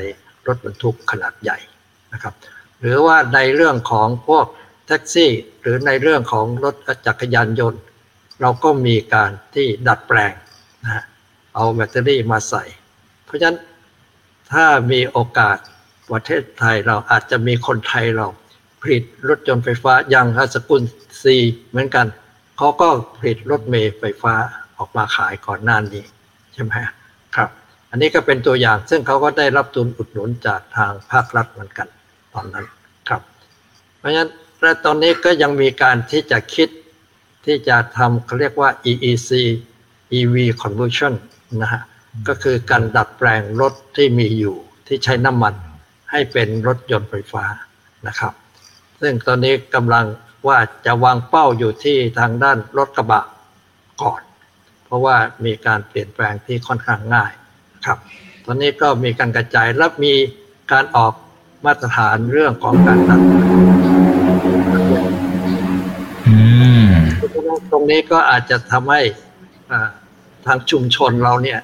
[0.48, 1.58] รถบรรทุกขนาดใหญ่
[2.14, 2.34] นะครับ
[2.80, 4.46] หรือว่าในเรื่องของพวก
[4.88, 5.32] แท็กซี่
[5.62, 6.76] หรือในเรื่องของรถ
[7.08, 7.82] จักรยานยนต์
[8.42, 10.34] เราก็มีการที่ดัดแปลง
[10.84, 11.04] นะ
[11.56, 12.64] เอาแบตเตอรี่มาใส่
[13.26, 13.58] เพราะฉะนั้น
[14.52, 15.58] ถ้ามีโอกาส
[16.12, 18.28] ประเทศไทยเราอาจจะมีคนไทยเรา
[18.82, 20.82] ผลิตรถยนต์ไฟฟ้าอย่างอาสกุล
[21.22, 21.36] ซี
[21.70, 22.08] เหมือนกัน
[22.58, 22.88] เขาก็
[23.18, 24.34] ผลิตรถเมล์ไฟฟ้า
[24.78, 26.04] ออกมาขายก่อนหน้านี้
[26.54, 26.74] ใช่ไหม
[27.36, 27.50] ครับ
[27.92, 31.88] อันนี้ก็เป็นตัวอย่างซึ่งเขาก็ได้รับทุนอุดหนุนจากทางภาครัฐเหมือนกัน
[32.34, 32.66] ตอนนั้น
[33.10, 33.22] ครับ
[33.98, 34.30] เพราะฉะนั้น
[34.62, 36.70] และตอนนี้ก็ยังมีการที่จะคิด
[37.46, 39.32] ที่จะทำเขาเรียกว่า EEC
[40.18, 41.14] EV conversion
[41.62, 41.82] นะฮะ
[42.28, 44.56] ก็คือการดัดแปลงรถที่มีอยู่
[44.88, 45.54] ที่ใช้น้ำมัน
[46.14, 47.46] ให้เป็นรถยนต์ไฟฟ้า
[48.08, 48.34] นะครับ
[49.02, 50.06] ซึ่งตอนนี้กำลัง
[50.48, 53.24] ว่าจะวางเป้าอยู่ที่ทางด้านรถกระบะ
[54.02, 54.22] ก่อน
[54.86, 57.32] เพราะว่ามีการเปลี่ยนแปลงที่ค่อนข้างง่าย
[57.86, 57.98] ครับ
[58.46, 60.14] ตอนนี้ก็มีการกระจายและมี
[60.72, 61.14] การออก
[61.66, 63.58] มาตรฐานเรื่องของการดัดแปลง
[66.28, 66.38] อื
[66.86, 66.88] ม
[67.72, 69.02] ตรงนี้ก็อาจจะทำให้
[69.72, 69.90] อ่า
[70.46, 71.60] ทางชุมชนเราเนี่ย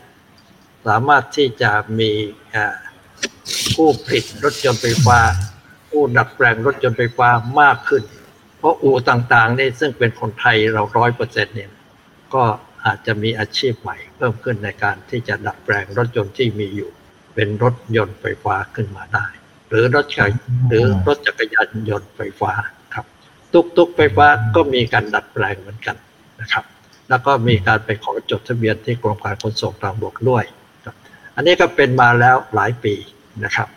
[0.88, 2.12] สามารถที่จะมี
[2.55, 2.75] อ่า
[3.75, 5.19] ผู้ผลิตรถยนต์ไฟฟ้า
[5.89, 7.29] ผู้ดัดแปลงรถยนต์ไฟฟ้า
[7.62, 8.03] มากขึ้น
[8.58, 11.71] เพราะอู่ต่างๆนี่ซึ่งเป็นคนไทยเราร้อยเปอร์เซ็นต์เนี่ย
[12.34, 12.43] ก็
[12.86, 16.89] อาจจะมีอาชีพใหม่ เพิ่มขึ้นในการที่จะดัดแปลงรถยนต์ที่มีอยู่
[17.36, 19.25] เป็นรถยนต์ไฟฟ้าขึ้นมาได้
[19.69, 20.34] หรือรถจักร
[20.69, 22.51] หรือรถจักรยานยนต์ไฟฟ้า
[22.93, 23.05] ครับ
[23.53, 25.95] ตุกตุกไฟฟ้าก็มีการดัดแปลงเหมือนกัน
[26.41, 26.65] นะครับ
[27.10, 30.43] แล้วก็มีการไปขอจดทะเบียนที่กรมการขนส่งทางบกด้วย
[31.39, 32.93] อันนี้ก็เป็นมาแล้วหลายปี
[33.43, 33.67] นะครับ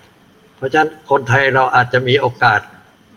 [0.56, 2.60] เพราะฉะนั้นคนไทยเราอาจจะมีโอกาส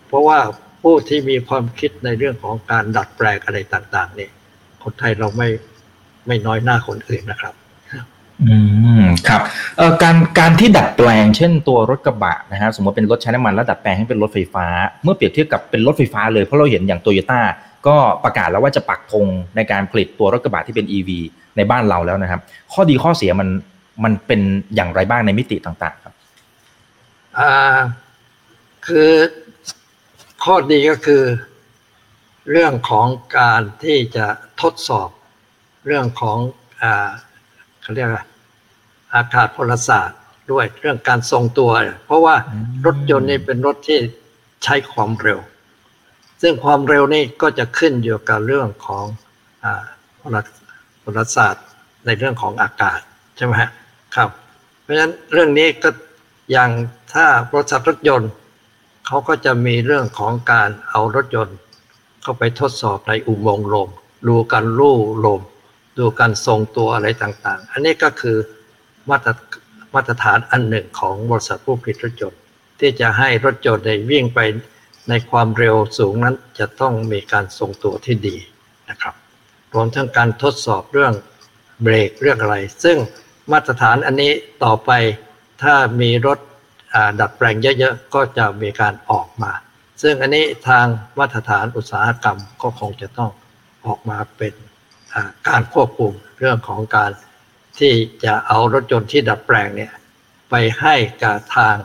[0.07, 0.39] เพราะว่า
[0.83, 4.29] ผู้ที่มีความคิดในเรื่องของการดัดแปลงอะไรต่าง ๆ นี่
[4.83, 5.49] คนไทยเราไม่
[6.27, 7.53] ไม่น้อยหน้าคนอื่นนะครับ
[8.47, 8.57] อื
[9.01, 9.41] มครับ
[9.77, 14.65] เอ่อการการที่ดัดแปลง เช่นตัวรถกระบะนะฮะสมมติเป็นรถใช้น้ำมันแล้วดัดแปลงให้เป็นรถไฟฟ้า
[15.03, 17.41] เมื่อเปรียบเทียบกับเป็นรถไฟฟ้าเลยเพราะเราเห็นอย่างโตโยต้า
[17.87, 21.09] ก็ประกาศแล้วว่าจะปักธงในการผลิตตัวรถกระบะที่เป็น EV
[21.57, 22.41] ในบ้านเราแล้วนะครับ
[22.73, 23.47] ข้อดีข้อเสียมัน
[24.03, 24.41] มันเป็น
[24.75, 26.13] อย่างไรบ้างในมิติต่างๆ ครับ
[27.39, 27.51] อ่า
[28.87, 29.11] คือ
[30.43, 31.23] ข้อดีก็คือ
[32.51, 34.27] เรื่องของการที่จะ
[34.61, 35.09] ทดสอบ
[35.85, 36.37] เรื่องของ
[36.81, 37.09] อ่า
[37.81, 38.21] เขาเรียกอะไร
[39.15, 40.19] อากาศพลศาสตร์
[40.51, 41.71] ด้วยเรื่องการทรงตัว
[42.05, 42.35] เพราะว่า
[42.85, 43.99] รถยนต์นี่เป็นรถที่
[44.63, 45.39] ใช้ความเร็ว
[46.41, 49.05] ซึ่งความเร็วนี่ก็จะขึ้นอยู่กับเรื่องของ
[49.63, 49.83] อา
[50.21, 50.37] พล
[51.03, 51.65] พลศาสตร์
[52.05, 52.99] ในเรื่องของอากาศ
[53.37, 53.69] ใช่ไหมฮะ
[54.15, 54.29] ครับ
[54.81, 55.89] เพราะฉะนั้นเรื่องนี้ก็
[56.51, 56.71] อย่าง
[57.13, 58.31] ถ้าบริษัทรถยนต์
[59.05, 61.57] เขาก็จะมีเรื่องของการเอารถยนต์
[62.21, 63.89] เข้าไปทดสอบในอุโมงค์ลม
[64.27, 65.41] ดูการลู่ลม
[65.99, 68.37] ดูการทรงตัวอะไรต่างๆ อันนี้ก็คือ
[69.09, 69.31] มาตร
[69.93, 72.41] มาตรฐานอันหนึ่งของบริษัทผู้ผลิตรถยนต์
[72.79, 74.39] ที่จะให้รถยนต์ในวิ่งไป
[75.09, 78.35] ในความเร็วสูงนั้นจะต้องมีการทรงตัวที่ดี
[78.89, 79.15] นะครับ
[79.73, 81.13] รวมทั้งการทดสอบเรื่อง
[81.81, 82.97] เบรกเรื่องอะไร ซึ่ง
[83.51, 84.31] มาตรฐานอันนี้
[84.63, 84.91] ต่อไป
[85.63, 86.39] ถ้ามีรถ
[87.19, 89.51] ดัดแปลงเยอะๆ ก็จะมีการออกมา
[90.01, 90.85] ซึ่งอันนี้ทาง
[91.19, 93.31] มาตรฐานอุตสาหกรรมก็คงจะต้อง
[93.85, 94.53] ออกมาเป็น
[95.47, 97.11] การควบคุมเรื่องของการ
[97.79, 99.93] ที่จะเอารถยนต์ที่ดัดแปลงเนี่ย
[100.49, 101.75] ไปให้กับทาง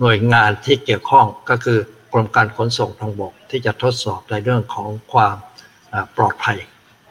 [0.00, 1.78] หน่วยงานที่เกี่ยวข้องก็คือ
[2.12, 5.36] กรมการขนส่งทางบกที่จะทดสอบในเรื่องของความ
[6.16, 6.58] ปลอดภัย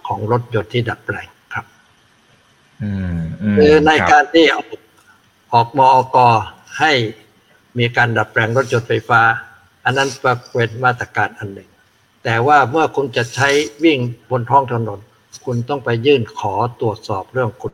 [0.07, 1.27] ของรถยนต์ที่ดัดแปลง
[2.81, 2.87] ครั
[3.21, 4.65] บคือในการที่ออก
[5.53, 6.17] ออกมอก
[6.79, 6.91] ให้
[7.79, 9.21] มีการดัดแปลงรถยนต์ไฟฟ้า
[9.85, 10.09] อันนั้น
[10.51, 11.69] เป็นมาตรการอันหนึ่ง
[12.23, 13.49] แต่ว่าเมื่อคุณจะใช้
[13.83, 13.99] วิ่ง
[14.31, 14.99] บนท้องถนน
[15.45, 17.73] คุณต้องไปยื่นขอตรวจสอบเรื่องคุณ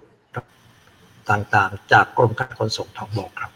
[1.30, 3.52] ต่างๆ จากกรมการขนส่งทางบกครับ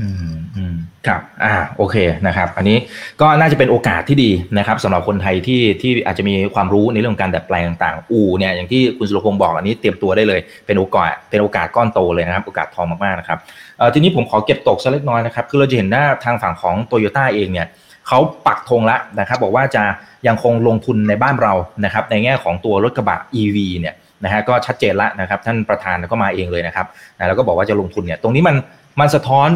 [0.00, 0.74] อืมอืม
[1.06, 2.78] ครับอ่าโอเคนะครับ อันนี้
[3.20, 13.38] ก็น่าจะเป็นโอกาสที่ดีนะครับสำหรับคนไทยที่ที่อาจจะมีความรู้ในเรื่องการดัดแปลงต่างๆ อูเนี่ยอย่างที่คุณสุรพงศ์บอกอันนี้เตรียมตัวได้เลย เป็นโอกาสเป็นโอกาสก้อนโตเลยนะครับ โอกาสทองมากๆนะครับ
[13.78, 17.66] เอ่อทีนี้ผมขอเก็บตกสักเล็กน้อยนะครับ คือเราจะเห็นหน้าทางฝั่งของโตโยต้าเองเนี่ย
[18.08, 19.82] เขาปักธงแล้วนะครับบอกว่าจะ
[20.26, 21.52] ยังคงลงทุนในบ้านเรา
[21.84, 28.56] นะครับในแง่ของตัวรถกระบะ EV เนี่ยนะฮะก็ชัดเจนล้วนะครับท่านประธานก็มาเองเลยนะครับนะแล้วก็บอกว่าจะลงทุนเนี่ยตรงนี้มัน
[29.00, 29.48] มันสะท้อน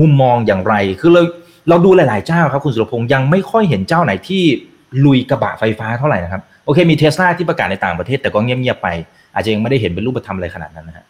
[0.00, 1.22] มุมมองอย่างไร คือเรา
[1.68, 4.42] เราดูหลาย ๆ เจ้าครับคุณสุรพงศ์ยังไม่ค่อยเห็นเจ้าไหนที่
[5.04, 8.88] ลุยกระบะไฟฟ้าเท่าไหร่นะครับโอเคมีเทสลาที่ประกาศในต่างประเทศแต่ก็เงียบๆไป
[9.34, 11.06] อาจจะยังไม่ได้เห็นเป็นรูปธรรมอะไรขนาดนั้นนะฮะ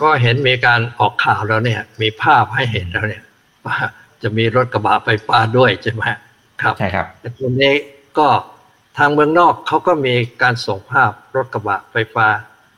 [0.00, 3.24] ก็เห็นมีการออกข่าวแล้วเนี่ย มีภาพให้เห็นแล้วเนี่ย
[3.66, 3.76] ว่า
[4.22, 6.02] จะมีรถกระบะไฟฟ้าด้วยใช่ไหม
[6.62, 7.74] ครับใช่ครับแต่ตรงนี้
[8.18, 8.28] ก็
[8.98, 12.26] ทางเมืองนอกเขาก็มีการส่งภาพรถกระบะไฟฟ้า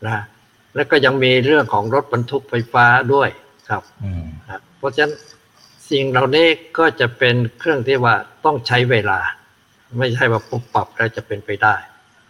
[0.06, 0.24] นะ
[0.76, 3.28] แล้วก็ยังมีเรื่องของรถบรรทุกไฟฟ้าด้วย
[3.68, 3.82] ครับ
[4.80, 5.14] เพราะฉะนั้น
[5.90, 8.14] สิ่งเหล่านี้ก็จะเป็นเครื่องที่ว่า
[8.44, 9.18] ต้องใช้เวลา
[9.98, 11.76] ไม่ใช่ว่าปุ๊บปรับแล้วจะเป็นไปได้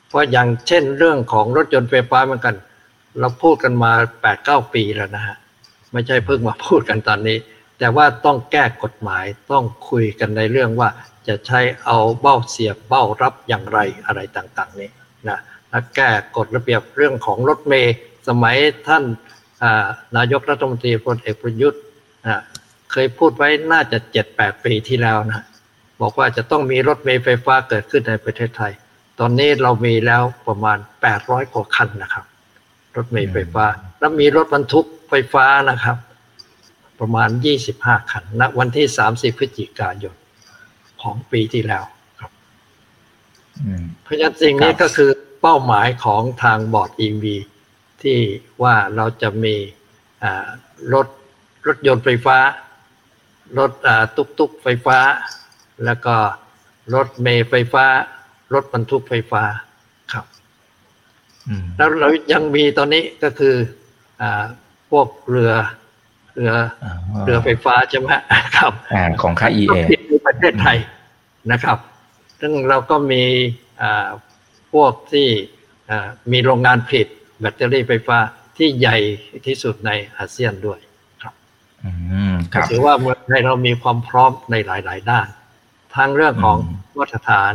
[0.08, 2.54] เพราะอย่างเช่นเรื่องของรถยนต์ไฟฟ้าเหมือนกัน
[3.20, 5.36] เราพูดกันมาแปดเก้าปีแล้วนะฮะ
[5.92, 7.38] ไม่ใช่เพิ่งมาพูดกันตอนนี้
[7.78, 10.88] แต่ว่าต้องแก้กฎหมายต้องคุยกันในเรื่องว่า
[11.28, 14.90] จะใช้เอาเบ้าเสียบเบ้ารับอย่างไรอะไรต่างๆ นี้
[15.28, 15.38] นะ
[15.70, 17.94] และแก้กฎระเบียบเรื่องของรถเมย์
[18.28, 18.56] สมัย
[18.88, 19.04] ท่าน
[20.16, 21.82] นายกรัฐมนตรีพลเอกประยุทธ์
[22.90, 25.44] เคยพูดไว้น่าจะเจ็ดแปดปีที่แล้วนะ
[26.00, 28.72] บอกว่าจะต้องมีรถเมล์ไฟฟ้าเกิดขึ้นในประเทศไทย
[29.18, 32.24] ตอนนี้เรามีแล้วประมาณแปดร้อยกว่าคันนะครับ
[32.96, 33.64] รถเมล์ไฟฟ้า
[34.00, 35.96] แล้วมีรถบรรทุกไฟฟ้านะครับ
[37.00, 40.14] ประมาณยี่สิบห้าคันณวันที่สามสิบพฤศจิกายน
[41.02, 41.84] ของปีที่แล้ว
[42.20, 42.32] ครับ
[44.02, 47.24] เพราะฉะนั้นสิ่งนี้ก็คือเป้าหมายของทางบอร์ด EV
[48.02, 48.18] ที่
[48.62, 49.54] ว่าเราจะมี
[50.94, 51.06] รถ
[51.66, 52.36] รถยนต์ไฟฟ้า
[53.58, 53.72] รถ
[54.16, 54.98] ตุกตุกไฟฟ้า
[55.84, 56.16] แล้วก็
[56.94, 57.84] รถเมย์ไฟฟ้า
[58.54, 59.42] รถบรรทุกไฟฟ้า
[60.12, 60.24] ครับ
[61.76, 63.54] แล้วเรายังมีตอนนี้ก็คือ
[64.22, 64.24] อ
[64.90, 65.52] พวกเรือ
[66.34, 66.52] เรือ
[67.24, 68.10] เรือไฟฟ้าใช่ไหม
[68.56, 68.72] ครับ
[69.22, 69.60] ของค่ายเอ
[70.08, 70.78] ในประเทศไทย
[71.52, 71.78] นะครับ
[72.40, 73.24] ซึ่งเราก็มี
[74.72, 75.28] พวกที่
[76.32, 77.06] มีโรงงานผลิต
[77.40, 78.18] แบตเตอรี่ไฟฟ้า
[78.56, 78.98] ที่ใหญ่
[79.46, 80.89] ที่สุดในอาเซียนด้วยครับ
[82.70, 85.26] ถือว่าเมืองไทยเรามีความพร้อมในหลาย ๆ ด้าน
[85.94, 86.56] ทั้งเรื่องของ
[86.98, 87.52] มาตรฐาน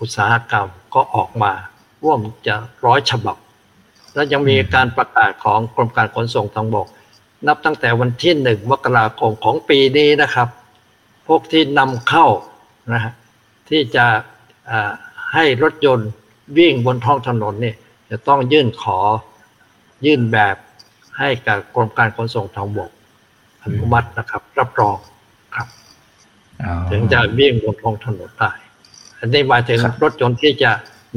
[0.00, 1.52] อุตสาหกรรมก็ออกมา
[2.02, 2.54] ร่วมจะ
[2.86, 3.36] ร้อยฉบับ
[4.14, 6.86] และยังมีการประกาศของกรมการขนส่งทางบก
[7.46, 10.48] นับตั้งแต่วันที่หนึ่งมกราคมของปีนี้นะครับ
[11.26, 12.26] พวกที่นำเข้า
[12.92, 13.12] นะฮะ
[13.68, 14.06] ที่จะ
[15.34, 16.10] ให้รถยนต์
[16.58, 17.76] วิ่งบนท้องถนนเนี่ย
[18.10, 18.98] จะต้องยื่นขอ
[20.06, 20.56] ยื่นแบบ
[21.18, 22.90] ให้กับกรมการขนส่งทางบก
[23.62, 24.96] อนุมัตินะครับ รับรอง
[25.56, 25.68] ครับ
[26.90, 28.52] ถึงจะวิ่งบนท้องถนนได้
[29.18, 30.70] อันนี้หมายถึงรถยนต์ที่จะ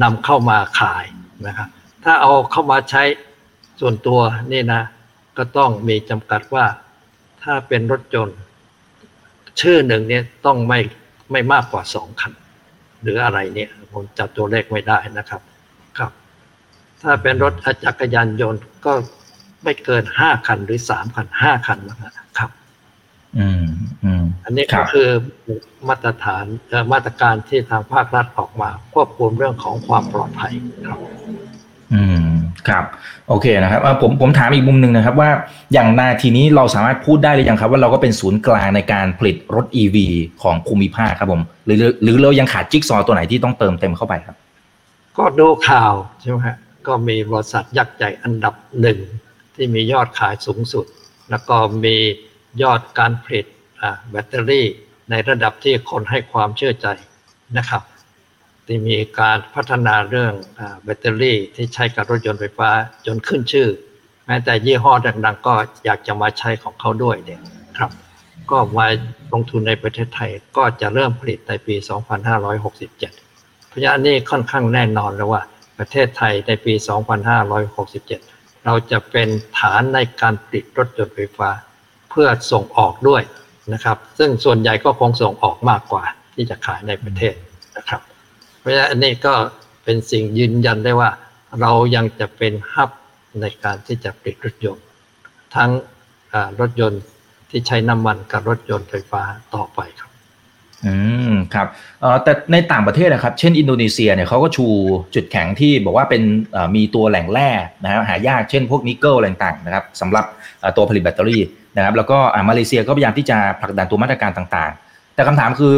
[0.03, 1.05] นำเข้ามาขาย
[1.47, 1.67] นะครับ
[2.03, 3.03] ถ้าเอาเข้ามาใช้
[3.79, 4.19] ส่วนตัว
[4.51, 4.81] นี่นะ
[5.37, 6.65] ก็ต้องมีจำกัดว่า
[7.43, 8.37] ถ้าเป็นรถยนต์
[9.61, 10.79] ชื่อหนึ่งเนี่ยต้องไม่
[11.31, 12.33] ไม่มากกว่าสองคัน
[13.01, 15.41] หรืออะไรเนี่ยผมจับตัวเลขไม่ได้นะครับ
[17.01, 17.53] ถ้าเป็นรถ
[17.85, 18.93] จักรยานยนต์ก็
[19.63, 22.22] ไม่เกินห้าคันหรือสามคันห้าคันนะครับ
[23.39, 23.63] อืม
[24.03, 25.09] อืมอันนี้ก็คือ
[25.89, 26.45] มาตรฐาน
[26.93, 30.53] มาตรการที่ทางภาครัฐออกมา ควบคุมเรื่องของความปลอดภัย
[30.87, 30.99] ครับ
[31.93, 32.27] อืม
[32.67, 32.85] ครับ
[33.29, 35.29] โอเคนะครับผมผมถามอีกมุมหนึ่งนะครับว่า
[35.73, 40.07] อย่างนาทีนี้เราสามารถพูดได้หรือยังครับ ว่าเราก็เป็นศูนย์กลางในการผลิตรถ e ี
[40.41, 44.35] ของภูมิภาคครับผม หรือหรือเรายังขาดจิ๊กซอตัวไหนที่ต้องเติมเต็มเข้าไปครับ
[45.17, 48.99] ก็ดูข่าวใช่ไหมฮะก็มีบริษัทยักษ์ใหญ่อันดับหนึ่ง
[49.55, 50.85] ที่มียอดขายสูงสุด
[51.29, 51.95] แล้วก็มี
[52.61, 53.45] ยอดการผลิต
[54.11, 54.67] แบตเตอรี่
[55.09, 56.87] ในระดับที่คนให้ความเชื่อใจ
[57.57, 57.83] นะครับ
[58.65, 60.33] ที่มีการพัฒนาเรื่อง
[60.83, 62.69] แบตเตอรี่ที่ใช้กับรถยนต์ไฟฟ้า
[63.05, 63.69] จนขึ้นชื่อ
[64.25, 64.93] แม้แต่ยี่ห้อ
[65.25, 65.53] ดังๆ ก็
[65.85, 67.41] อยากจะมาใช้ของเขาด้วยเนี่ย
[67.77, 67.91] ครับ
[68.51, 68.87] ก็มา
[69.33, 71.75] ลงทุนในประเทศไทยก็จะเริ่มผลิตในปี
[72.51, 75.41] 2567 เพราะฉะนั้นนี่ค่อนข้างแน่นอนแล้วว่า
[75.77, 76.73] ประเทศไทยในปี
[77.69, 79.27] 2567 เราจะเป็น
[79.59, 81.49] ฐานในการผลิตรถยนต์ไฟฟ้า
[82.13, 83.21] เพื่อส่งออกด้วย
[83.73, 86.03] นะครับ ซึ่งส่วนใหญ่ก็คงส่งออกมากกว่า
[86.35, 87.35] ที่จะขายในประเทศ
[87.77, 88.01] นะครับ
[88.59, 89.33] เพราะฉะนั้นอันนี้ก็
[89.83, 91.09] เป็นสิ่งยืนยันได้ว่า
[91.61, 92.89] เรายังจะเป็น hub
[93.41, 94.85] ในการที่จะผลิตรถยนต์
[95.55, 95.69] ทั้ง
[96.59, 97.01] รถยนต์
[97.49, 99.21] ที่ใช้น้ำมันกับรถยนต์ไฟฟ้า
[99.55, 100.09] ต่อไปครับ
[100.85, 100.95] อื
[101.31, 101.67] มครับ
[102.23, 104.65] แต่ในต่างประเทศนะครับ เช่นอินโดนีเซียเนี่ยเขาก็ชู
[105.15, 106.23] จุดแข็งที่บอกว่าเป็น
[106.75, 107.49] มีตัวแหล่งแร่
[107.83, 110.25] นะครับหายากเช่นพวกนิกเกิลอะไรต่างๆนะครับสำหรับ
[110.77, 111.41] ตัวผลิตแบตเตอรี่
[111.77, 112.17] นะครับแล้วก็
[112.49, 115.73] มาเลเซียก็พยายามที่จะผลักดันตัวมาตรการต่างๆ แต่คำถามคือ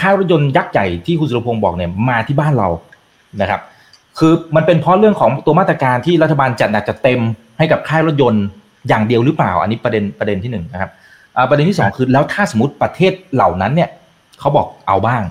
[0.00, 2.68] ค่ายรถยนต์ยักษ์ใหญ่ที่คุณสุรพงศ์บอกเนี่ยมาที่บ้านเรา
[3.40, 3.60] นะครับ
[4.18, 7.20] คือมันเป็นเพราะเรื่องของตัวมาตรการที่รัฐบาลจัดหนักจัดเต็ม
[7.58, 8.44] ให้กับค่ายรถยนต์
[8.88, 10.90] อย่างเดียวหรือเปล่า อันนี้ประเด็นประเด็นที่หนึ่งนะครับ
[11.50, 13.90] ประเด็นที่สองคือแล้วถ้าสมมติประเทศเหล่านั้นเนี่ย
[14.40, 15.22] เขาบอกเอาบ้าง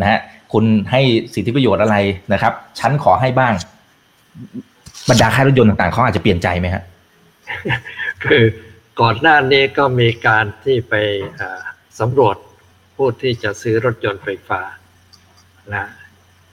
[0.00, 0.20] นะฮะ
[0.52, 1.00] คุณให้
[1.34, 1.96] สิทธิประโยชน์อะไร
[2.32, 3.52] นะครับฉันขอให้บ้าง
[5.08, 6.82] บรรดาค่ายรถยนต์ต่างๆเขาอาจจะเปลี่ยนใจไหมฮะ
[8.24, 8.42] คือ
[9.00, 10.94] ก่อนหน้านี้ก็มีการที่ไป
[12.00, 12.36] สำรวจ
[12.96, 14.60] ผู้ที่จะซื้อรถยนต์ไฟฟ้า
[15.74, 15.84] นะ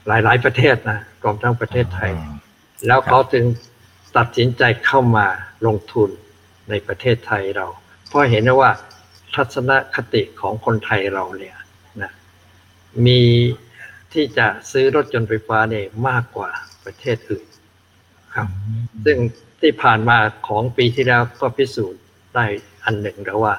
[0.06, 2.12] หลายๆประเทศนะรวมทั้งประเทศไทย
[2.86, 3.44] แล้วเขาจึง
[4.16, 5.26] ตัดสินใจเข้ามา
[5.66, 6.10] ลงทุน
[6.70, 7.66] ในประเทศไทยเรา
[8.08, 8.70] เพราะเห็นว่า
[9.34, 11.56] ทัศนคติของคนไทยเราเนี่ย
[12.02, 12.12] นะ
[13.06, 13.22] มี
[14.12, 16.50] ที่จะซื้อรถยนต์ไฟฟ้าเนี่ยมากกว่า
[16.84, 17.46] ประเทศอื่น
[18.34, 18.48] ครับ
[19.04, 19.18] ซึ่ง
[19.60, 22.01] ที่ผ่านมาของปีที่แล้วก็พิสูจน์
[22.34, 22.46] ได้
[22.84, 23.54] อันหนึ่งแล้วว่า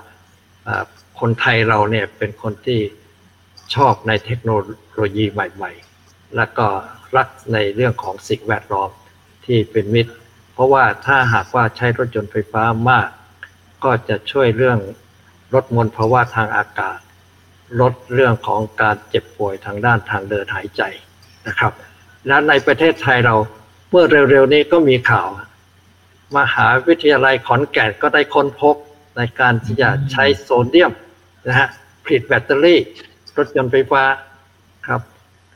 [1.19, 2.79] คนไทยเราเนี่ยเป็นคนที่
[3.75, 4.49] ชอบในเทคโน
[4.95, 5.71] โลยีใหม่
[6.03, 6.67] ๆ แล้วก็
[7.15, 8.89] รักในเรื่องของสิ่งแวดล้อม
[9.45, 10.13] ที่เป็นมิตร
[10.53, 13.09] เพราะว่าถ้าหากว่าใช้รถยนต์ไฟฟ้ามาก
[13.83, 14.79] ก็จะช่วยเรื่อง
[15.53, 16.99] ลดมลภาวะทางอากาศ
[17.81, 20.81] ลดเรื่องของการเจ็บป่วยทางด้านทางเดินหายใจ
[21.47, 21.73] นะครับ
[22.27, 23.35] และในประเทศไทยเรา
[23.91, 25.29] เมื่อเร็วๆนี้ก็มีข่าว
[26.37, 28.75] มหาวิทยาลัยขอนแก่นก็ได้ค้นพบ
[29.17, 30.91] ในการที่จะใช้โซเดียม
[31.47, 31.67] นะฮะ
[32.05, 32.79] ผลิตแบตเตอรี่
[33.37, 34.03] รถยนต์ไฟฟ้า
[34.87, 35.01] ครับ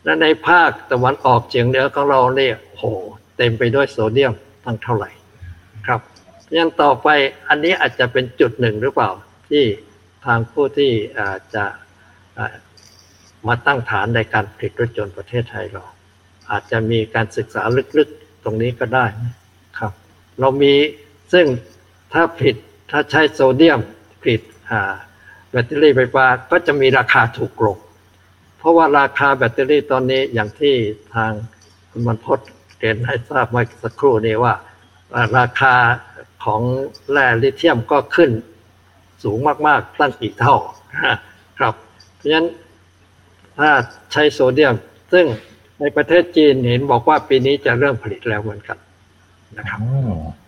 [0.03, 2.83] และในภาคตะวันออกเฉียงเหนือของเราเนี่ยโห
[3.37, 4.33] เต็มไปด้วยโซเดียม
[4.65, 5.09] ตั้งเท่าไหร่
[5.87, 6.01] ครับ
[6.57, 7.07] ยังต่อไป
[7.49, 9.11] อันนี้อาจจะเป็นจุดหนึ่งหรือเปล่า
[9.49, 9.63] ที่
[10.25, 10.91] ทางผู้ที่
[11.55, 11.65] จะ
[13.47, 15.83] มาตั้งฐานในการผลิตรถยนต์ประเทศไทยเรา
[16.51, 17.61] อาจจะมีการศึกษา
[17.97, 19.05] ลึกๆตรงนี้ก็ได้
[19.79, 19.93] ครับ
[20.39, 20.73] เรามี
[21.33, 21.45] ซึ่ง
[22.13, 22.55] ถ้าผลิต
[22.91, 23.79] ถ้าใช้โซเดียม
[24.21, 24.41] ผลิต
[25.51, 27.77] แบตเตอรี่ไฟฟ้าก็จะมีราคาถูกลง
[28.57, 30.75] เพราะว่าราคาแบตเตอรี่ตอนนี้อย่างที่
[31.15, 31.31] ทาง
[31.91, 32.39] คุณมันพศ
[32.77, 34.53] เรียนให้ทราบเมื่อสักครู่นี้ว่า
[35.37, 35.75] ราคา
[36.45, 36.61] ของ
[37.11, 38.31] แร่ลิเธียมก็ขึ้น
[39.23, 40.55] สูงมากๆตั้งกี่เท่า
[41.59, 41.73] ครับ
[42.15, 42.47] เพราะฉะนั้น
[43.57, 43.69] ถ้า
[44.11, 44.75] ใช้โซเดียม
[45.13, 45.25] ซึ่ง
[45.79, 48.77] ในประเทศจีนเห็นบอกว่าปีนี้จะเริ่มผลิตแล้วเหมือนกัน
[49.57, 49.79] นะครับ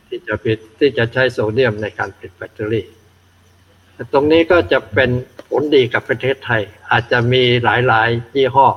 [0.08, 2.86] ที่จะผลิตที่จะใช้โซเดียมในการผลิตแบตเตอรี่
[4.14, 5.10] ตรงนี้ก็จะเป็น
[5.50, 8.68] ผลดีกับประเทศไทย อาจจะมีหลายๆยี่ห้อ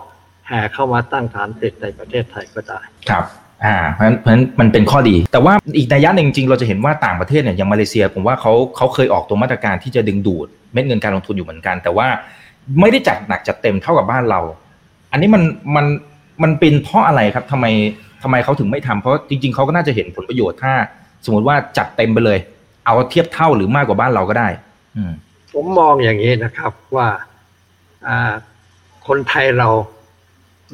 [0.48, 2.80] แห่เข้ามาตั้งฐานผลิตในประเทศไทยก็ได้
[3.10, 3.24] ครับ
[3.64, 12.06] อ่าเพราะฉะนั้นมันเป็นข้อดี แต่ว่าอีกนัยยะหนึ่งจริงเราจะเห็นว่าต่างประเทศเนี่ยอย่างมาเลเซียผมว่าเขาเขาเคยออกตัวมาตรการที่จะดึงดูดเม็ดเงินการลงทุนอยู่เหมือนกัน แต่ว่า
[12.80, 14.40] ไม่ได้จัดหนักจัดเต็มเท่ากับบ้านเรา
[15.12, 15.42] อันนี้มัน
[15.76, 15.86] มัน
[16.42, 17.66] มันเป็นเพราะอะไรครับทำไม
[18.22, 20.72] ทำไมเขาถึงไม่ทำเพราะจริง ๆเขาก็น่าจะเห็นผลประโยชน์ถ้า
[21.24, 22.38] สมมติว่าจัดเต็มไปเลย
[22.86, 24.48] เอาเทียบเท่าหรือมากกว่าบ้านเราก็ได้
[24.96, 25.02] อื
[25.54, 27.08] ผมมองอย่างนี้นะครับว่า
[29.06, 29.68] คนไทยเรา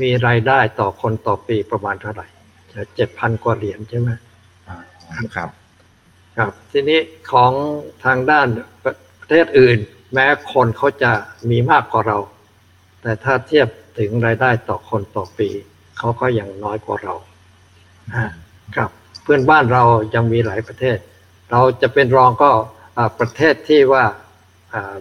[0.00, 2.26] มีรายได้ต่อคนต่อปีประมาณเท่าไหร่
[2.94, 4.11] เจ็ดพันกว่าเหรียญใช่ไหม
[5.34, 5.50] ครับ
[6.37, 7.00] ครับ ทีนี้
[7.32, 7.52] ของ
[8.04, 8.46] ทางด้าน
[8.84, 9.78] ประเทศอื่น
[10.12, 11.12] แม้คนเขาจะ
[11.50, 12.18] มีมากกว่าเรา
[13.02, 15.48] แต่ถ้าเทียบถึงรายได้ต่อคนต่อปี
[15.98, 17.14] เขาก็ยังน้อยกว่าเรา
[18.77, 18.90] ครับ
[19.23, 19.83] เพื่อนบ้านเรา
[20.14, 20.99] ยังมีหลายประเทศ
[21.51, 22.51] เราจะเป็นรองก็
[23.21, 24.05] ประเทศที่ว่า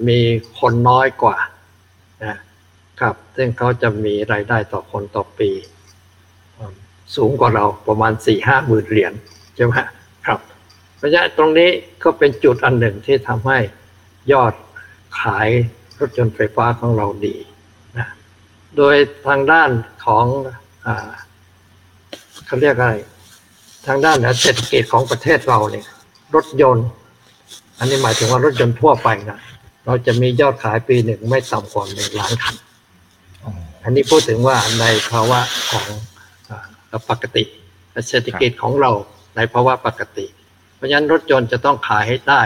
[0.09, 0.19] มี
[0.59, 1.37] คนน้อยกว่า
[2.25, 2.37] นะ
[2.99, 5.49] ครับซึ่งเขาจะมีรายได้ต่อคนต่อปี
[7.15, 9.13] สูงกว่าเราประมาณสี่ห้าหมื่นเหรียญ
[9.55, 9.71] ใช่ไหม
[10.25, 10.39] ครับ
[10.97, 11.69] เพราะฉะนั้นตรงนี้
[12.03, 13.59] ก็เป็นจุดอันหนึ่งที่ทำให้
[14.31, 14.53] ยอด
[15.21, 15.49] ขาย
[15.99, 17.35] รถยนต์ไฟฟ้าของเราดี
[17.97, 18.07] นะ
[18.77, 18.95] โดย
[19.27, 19.69] ทางด้าน
[20.05, 20.25] ของ
[20.85, 20.87] อ
[22.47, 22.93] เขาเรียกอะไร
[23.87, 25.85] ทางด้านเศรษฐกิจของประเทศเราเนี่ย
[26.35, 26.87] รถยนต์
[27.79, 29.39] อันนี้หมายถึงว่ารถยนต์ทั่วไปนะ
[29.85, 32.55] เราจะมียอดขายปีหนึ่งไม่ต่ำกว่าหนึ่งล้านคัน
[33.83, 35.39] อันนี้พูดถึงว่าในภาวะ
[35.71, 35.87] ของ
[37.09, 37.43] ปกติ
[38.09, 38.91] เศรษฐกิจของเรา
[39.35, 40.25] ในภาวะปกติ
[40.75, 42.41] เพราะฉะนั้นรถยนต์จะต้องขายให้ได้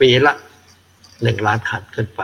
[0.00, 0.32] ปีละ
[1.22, 2.22] หนึ่งล้านคันขึ้นไป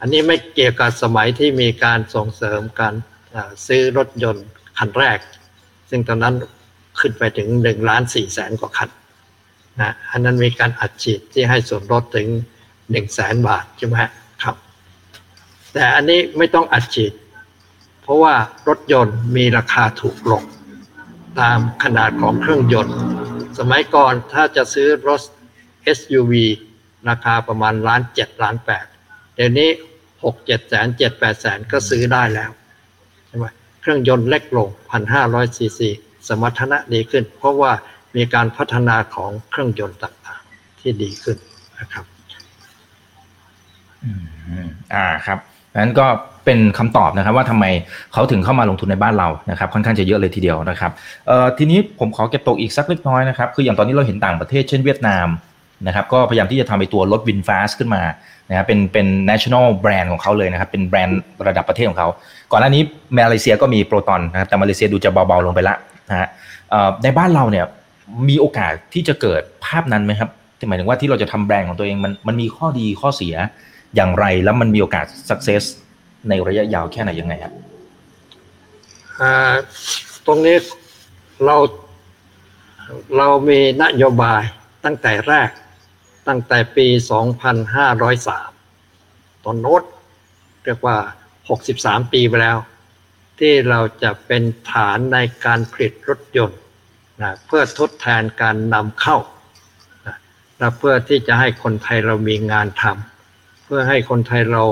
[0.00, 2.94] อันนี้ไม่เกี่ยวกับสมัยที่มีการส่งเสริมการ
[3.66, 4.46] ซื้อรถยนต์
[4.78, 5.18] คันแรก
[5.90, 6.34] ซึ่งตอนนั้น
[7.00, 8.90] ขึ้นไปถึงหนึ่งล้านสี่แสนกว่าคัน
[9.80, 12.26] นะอันนั้นมีการอัดฉีดที่ให้ส่วนลดถึง
[12.90, 13.94] หนึ่งแสนบาทใช่ไหม
[14.42, 14.56] ครับ
[15.72, 17.12] แต่อันนี้ไม่ต้องอัดฉีด
[18.02, 18.34] เพราะว่า
[18.68, 20.42] รถยนต์มีราคาถูกลง
[21.40, 22.96] ตามขนาดของเครื่องยนต์
[23.58, 25.20] สมัยก่อนถ้าจะซื้อรถ
[25.98, 26.32] SUV
[27.08, 28.86] ราคาประมาณล้านเจ็ดล้านแปด
[29.34, 29.68] เดี๋ยวนี้
[30.24, 32.50] หกเจ็ดแสนเจ็ดแปดแสนก็ซื้อได้แล้ว
[33.26, 33.46] ใช่ไหม
[33.80, 35.88] เครื่องยนต์เล็กลงพันห้าร้อยซีซี
[36.28, 37.72] สมรรถนะดีขึ้น เพราะว่า
[38.16, 41.36] มีการพัฒนาของเครื่องยนต์ต่างๆ ที่ดีขึ้น
[41.80, 42.04] นะครับ
[44.04, 44.10] อื
[44.64, 45.38] มอ่าครับ
[45.76, 46.06] นั้นก็
[46.44, 47.64] เป็นคำตอบนะครับว่าทำไม
[48.12, 50.92] เขาถึงเข้ามาลงทุนในบ้านเรานะครับ ค่อนข้างจะเยอะเลยทีเดียวนะครับ
[51.26, 55.28] เอ่อทีนี้ผมขอเก็บตกอีกสักเล็กน้อยนะครับ คืออย่างตอนนี้เราเห็นต่างประเทศเช่นเวียดนาม
[55.86, 58.02] นะครับ ก็พยายามที่จะทำไปตัวรถวินฟาสขึ้นมา
[58.50, 62.08] นะครับเป็นเป็น national brand ของเขาเลยนะครับเป็นแบรนด์ระดับประเทศของเขา
[62.52, 62.82] ก่อนหน้านี้
[63.16, 65.76] มาเลเซียก็มีโปรตอนนะครับแต่มาเลเซียดูจะเบาๆลงไปละ
[66.10, 66.28] นะฮะ
[67.02, 67.66] ในบ้านเราเนี่ย
[68.28, 70.30] มีโอกาสที่จะเกิดภาพนั้นไหมครับ
[70.68, 73.34] หมายถึงว่าที่เราจะทำแบรนด์ของตัวเองมันมันมีข้อดีข้อเสีย
[73.96, 75.62] อย่างไรแล้วมันมีโอกาส success
[76.28, 77.54] ในระยะยาวแค่ไหนยังไงครับ
[80.26, 80.56] ตรงนี้
[81.44, 81.56] เรา
[83.16, 84.42] เรามีนโยบาย
[84.84, 85.48] ตั้งแต่แรก
[86.28, 86.86] ตั้งแต่ปี
[88.56, 89.82] 2503 ตอนโน้ต
[90.64, 90.96] เรียกว่า
[91.54, 92.58] 63 ปีไปแล้ว
[93.38, 96.60] ที่เราจะเป็นฐานในการผลิตรถยนต์
[97.22, 99.18] นะเพื่อทดแทนการนำเข้า
[100.58, 104.64] และเพื่อที่จะให้คนไทยเรามีงานทำเพื่อให้คนไทยเรา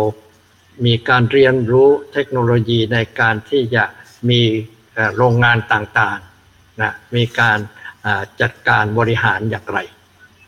[0.86, 3.84] มีการเรียนรู้เทคโนโลยีในการที่จะ
[4.30, 4.42] มี
[5.16, 7.58] โรงงานต่างๆนะมีการ
[8.40, 9.78] จัดการบริหารอย่างไร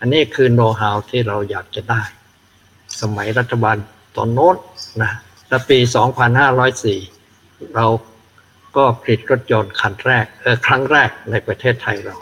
[0.01, 2.03] อันนี้คือโน้ตฮาวที่เราอยากจะได้
[3.01, 3.76] สมัยรัฐบาล
[4.16, 4.57] ตอนโน้น
[5.03, 5.12] นะ
[5.48, 5.78] และปี
[6.96, 7.86] 2504 เรา
[8.76, 12.16] ก็ผลิตรถยนต์คันแรกเออครั้งแรกในประเทศไทยเรา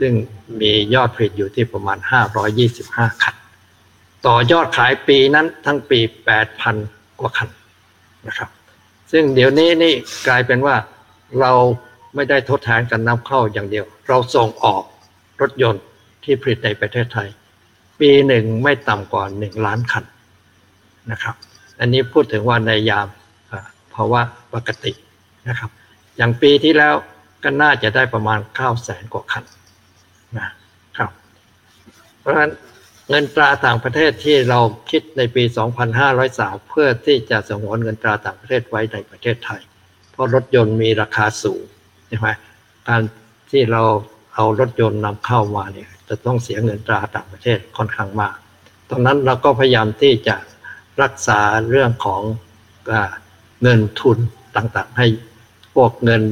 [0.00, 0.12] ซึ่ง
[0.60, 1.98] มียอดผลิตอยู่ที่ประมาณ
[2.60, 3.34] 525 คัน
[4.26, 6.00] ต่อยอดขายปีนั้นทั้งปี
[6.58, 7.48] 8,000 กว่าคัน
[8.28, 8.50] นะครับ
[9.12, 9.94] ซึ่งเดี๋ยวนี้นี่
[10.28, 10.76] กลายเป็นว่า
[11.40, 11.52] เรา
[12.14, 14.82] ไม่ได้ทดแทนกันนำเข้าอย่างเดียว เราส่งออก
[15.40, 15.82] รถยนต์
[16.26, 17.28] ที่ผลิตในประเทศไทย
[18.00, 20.04] ปีหนึ่งไม่ต่ำกว่า1ล้านคัน
[21.10, 21.34] นะครับ
[21.80, 23.08] อันนี้พูดถึงว่าในยาม
[23.50, 24.20] อ่าภาวะ
[24.54, 24.92] ปกติ
[25.48, 25.70] นะครับ
[26.16, 26.94] อย่างปีที่แล้ว
[27.42, 29.44] ก็น่าจะได้ประมาณ9 0 0แสนกว่าคัน
[30.38, 30.48] นะ
[30.96, 31.10] ครับ
[32.20, 32.52] เพราะฉะนั้น
[33.10, 34.60] เงินตราต่างประเทศที่เรา
[34.90, 35.44] คิดในปี
[36.06, 39.60] 2503 เพื่อที่จะสงวนเงินตราต่างประเทศไว้ในประเทศไทย
[40.12, 41.62] เพราะรถยนต์มีราคาสูง
[42.08, 42.28] ใช่ไหม
[42.88, 43.02] การ
[43.50, 43.82] ที่เรา
[44.34, 48.36] เอารถยนต์นำเข้ามาเนี่ย จะต้องเสียเงินตราต่างประเทศค่อนข้างมาก
[48.90, 50.36] ตรงนั้นเราก็พยายามที่จะ
[51.02, 51.40] รักษา
[51.70, 52.22] เรื่องของ
[53.62, 54.18] เงินทุน
[54.56, 55.06] ต่างๆ ให้
[55.74, 56.22] พวกเงิน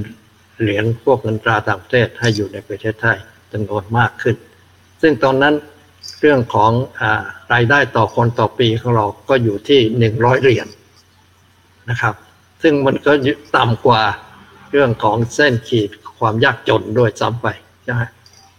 [0.60, 3.18] เหรียญพวกเงินตราต่างประเทศให้อยู่ในประเทศไทย
[3.52, 4.36] จำนวนมากขึ้น
[5.02, 5.54] ซึ่งตอนนั้น
[6.20, 7.22] เรื่องของอา
[7.52, 10.68] รายได้ต่อคนต่อปีของเราก็อยู่ที่หนึ่งร้อยเหรียญ
[11.90, 12.14] นะครับ
[12.62, 13.12] ซึ่งมันก็
[13.56, 14.02] ต่ำกว่า
[14.70, 17.46] เรื่องของเส้นขีดความยากจนด้วยซ้ำไป
[17.84, 18.02] ใช่ไหม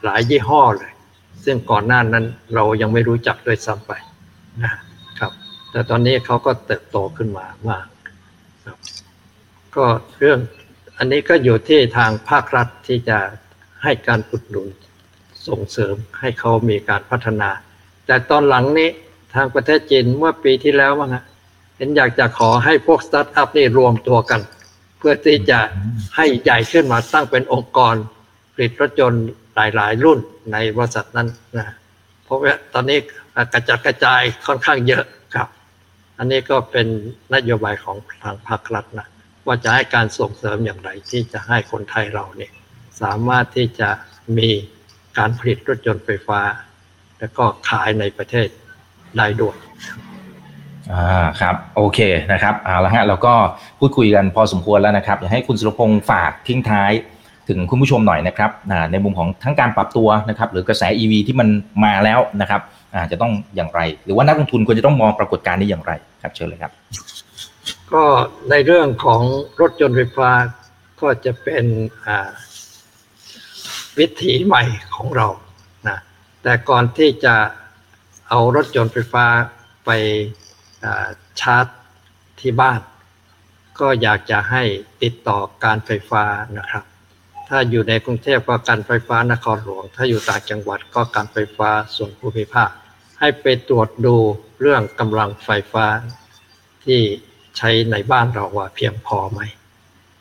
[0.04, 0.92] หลายยี่ห้อเลย
[1.44, 3.92] ซึ่งก่อนหน้านั้นเรายังไม่รู้จักด้วยซ้ำไป
[4.62, 4.74] นะ
[5.18, 5.32] ครับ
[5.70, 7.86] แต่ตอนนี้เขาก็เติบโตขึ้นมามาก
[8.64, 8.78] ครับ
[9.76, 9.84] ก็
[10.18, 10.38] เรื่อง
[10.94, 13.18] ไอ้อันนี้ก็อยู่ที่ทางภาครัฐที่จะ
[13.82, 14.68] ให้การอุดหนุน
[15.46, 17.50] ส่งเสริมให้เขามีการพัฒนา
[18.06, 18.88] แต่ตอนหลังนี้
[19.34, 21.24] ทางประเทศจีนเมื่อปีที่แล้วมั้งฮะ
[21.82, 24.40] เห็นอยากจะขอให้พวกสตาร์ทอัพนี่รวมตัวกัน
[24.98, 25.60] เพื่อที่จะ
[26.16, 27.94] ให้ใหญ่ขึ้นมาตั้งเป็นองค์กร
[28.54, 29.24] ผลิตรถยนต์
[29.54, 30.18] หลาย ๆ รุ่น
[30.52, 31.74] ในบริษัทนั้นนะ
[32.24, 32.98] เพราะว่าตอนนี้
[33.52, 35.04] กระจัดกระจายค่อนข้างเยอะ
[35.34, 35.48] ครับ
[36.18, 36.86] อันนี้ก็เป็น
[37.34, 39.06] นโยบายของทางภาครัฐนะ
[39.46, 42.52] ว่าจะให้การส่งเสริมอย่างไรที่จะให้คนไทยเราเนี่ย
[43.02, 43.88] สามารถที่จะ
[44.38, 44.50] มี
[45.18, 46.40] การผลิตรถยนต์ไฟฟ้า
[47.18, 48.48] แล้วก็ขายในประเทศ
[49.16, 49.56] ได้ด้วย
[50.92, 51.98] อ่าครับโอเค
[52.32, 53.34] นะครับเอาละฮะเราก็
[53.78, 56.92] พูดคุยกันพอสมควรแล้วนะครับอยากให้คุณสุรพงศ์ฝากทิ้งท้าย
[57.48, 58.50] ถึงคุณผู้ชมหน่อยนะครับ
[58.92, 61.48] ในมุมของทั้งการปรับตัวนะครับหรือกระแส EV ที่มัน
[61.84, 62.60] มาแล้วนะครับ
[62.94, 66.72] อาจะต้องอย่างไร หรือว่านักลงทุนควรจะต้องมองปรากฏการณ์นี้อย่างไรครับเชิญเลยครับ
[67.92, 68.04] ก็
[68.50, 69.22] ในเรื่องของ
[69.60, 70.30] รถยนต์ไฟฟ้า
[71.00, 71.64] ก็จะเป็น
[73.98, 74.62] วิถีใหม่
[74.94, 75.28] ของเรา
[75.88, 75.98] นะ
[76.42, 77.34] แต่ก่อนที่จะ
[78.28, 79.24] เอารถยนต์ไฟฟ้า
[79.86, 79.90] ไป
[81.40, 81.66] ชาร์จ
[82.40, 82.80] ที่บ้าน
[83.80, 84.62] ก็อยากจะให้
[85.02, 86.24] ติดต่อการไฟฟ้า
[86.58, 86.84] นะครับ
[87.48, 92.70] ถ้าอยู่ในกรุงเทพก็การไฟฟ้านครหลวง ถ้าอยู่ต่างจังหวัดก็การไฟฟ้าส่วนภูมิภาค
[93.20, 94.16] ให้ไปตรวจดู
[94.60, 95.86] เรื่องกำลังไฟฟ้า
[96.84, 97.00] ที่
[97.56, 99.40] ใช้ในบ้านเราว่าเพียงพอไหม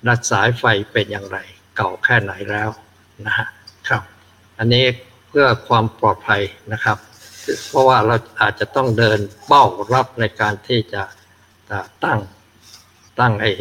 [0.08, 1.38] รัดสายไฟเป็นอย่างไร
[1.76, 2.70] เก่าแค่ไหนแล้ว
[3.26, 3.48] นะฮะ
[3.90, 4.04] ครับ
[4.60, 4.86] อันนี้
[5.28, 6.42] เพื่อความปลอดภัย
[6.74, 6.98] นะครับ
[7.70, 9.64] เพราะว่าเราอาจจะต้องเดินเป้า
[9.94, 11.02] รับในการที่จะ
[12.04, 12.20] ตั้ง
[13.20, 13.52] ตั้งไอ้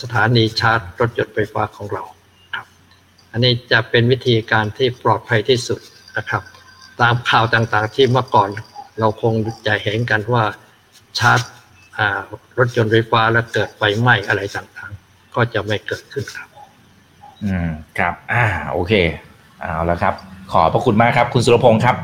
[0.00, 2.02] สถานีชาร์จรถยนต์ไฟฟ้าของเรา
[2.54, 2.66] ครับ
[3.32, 5.80] อันนี้จะเป็นวิธีการที่ปลอดภัยที่สุด
[6.16, 6.42] นะครับ
[7.00, 8.48] ตามข่าวต่างๆที่เมื่อก่อน
[9.00, 9.34] เราคง
[9.66, 10.44] จะเห็นกันว่า
[11.18, 11.40] ชาร์จ
[12.58, 16.48] รถยนต์ไฟฟ้าแล้วเกิดไฟไหม้อะไรต่างๆ ก็จะไม่เกิดขึ้นครับ
[17.44, 18.92] อืมครับ อ่า โอเค
[19.60, 20.14] เอาละครับ
[20.52, 21.96] ขอบพระคุณมากครับ คุณสุรพงศ์ครับ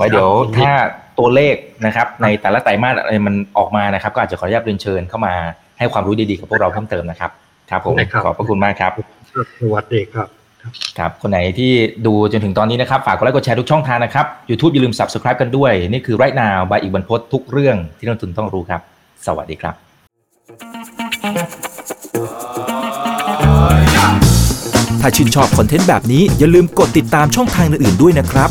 [0.00, 0.72] ไว้เดี๋ยวถ้า
[1.18, 1.54] ตัวเลข
[1.86, 5.34] นะครับ ในแต่ละไตรมาสอะไรมันออกมานะครับ ก็อาจจะขออนุญาตเรียนเชิญเข้ามา
[5.78, 7.30] ให้ความรู้ดีๆกับพวกเราเพิ่มเติมนะครับ
[7.70, 8.92] ครับผมขอบพระคุณมากครับ
[9.60, 10.28] สวัสดีครับ
[10.98, 11.72] ครับคนไหนที่
[12.06, 18.80] ดูจนถึงตอนนี้นะครับฝากกดไลค์กดแชร์ทุกช่องทางนะครับ YouTube อย่าลืม Subscribe กันด้วย นี่คือ Right Now บายอีกบรรพททุกเรื่องที่นักทุนต้องรู้ครับ
[19.26, 19.74] สวัสดีครับ
[25.00, 28.50] ถ้าชื่นชอบคอนเทนต์แบบนี้อย่าลืมกดติดตามช่องทางอื่นๆด้วยนะครับ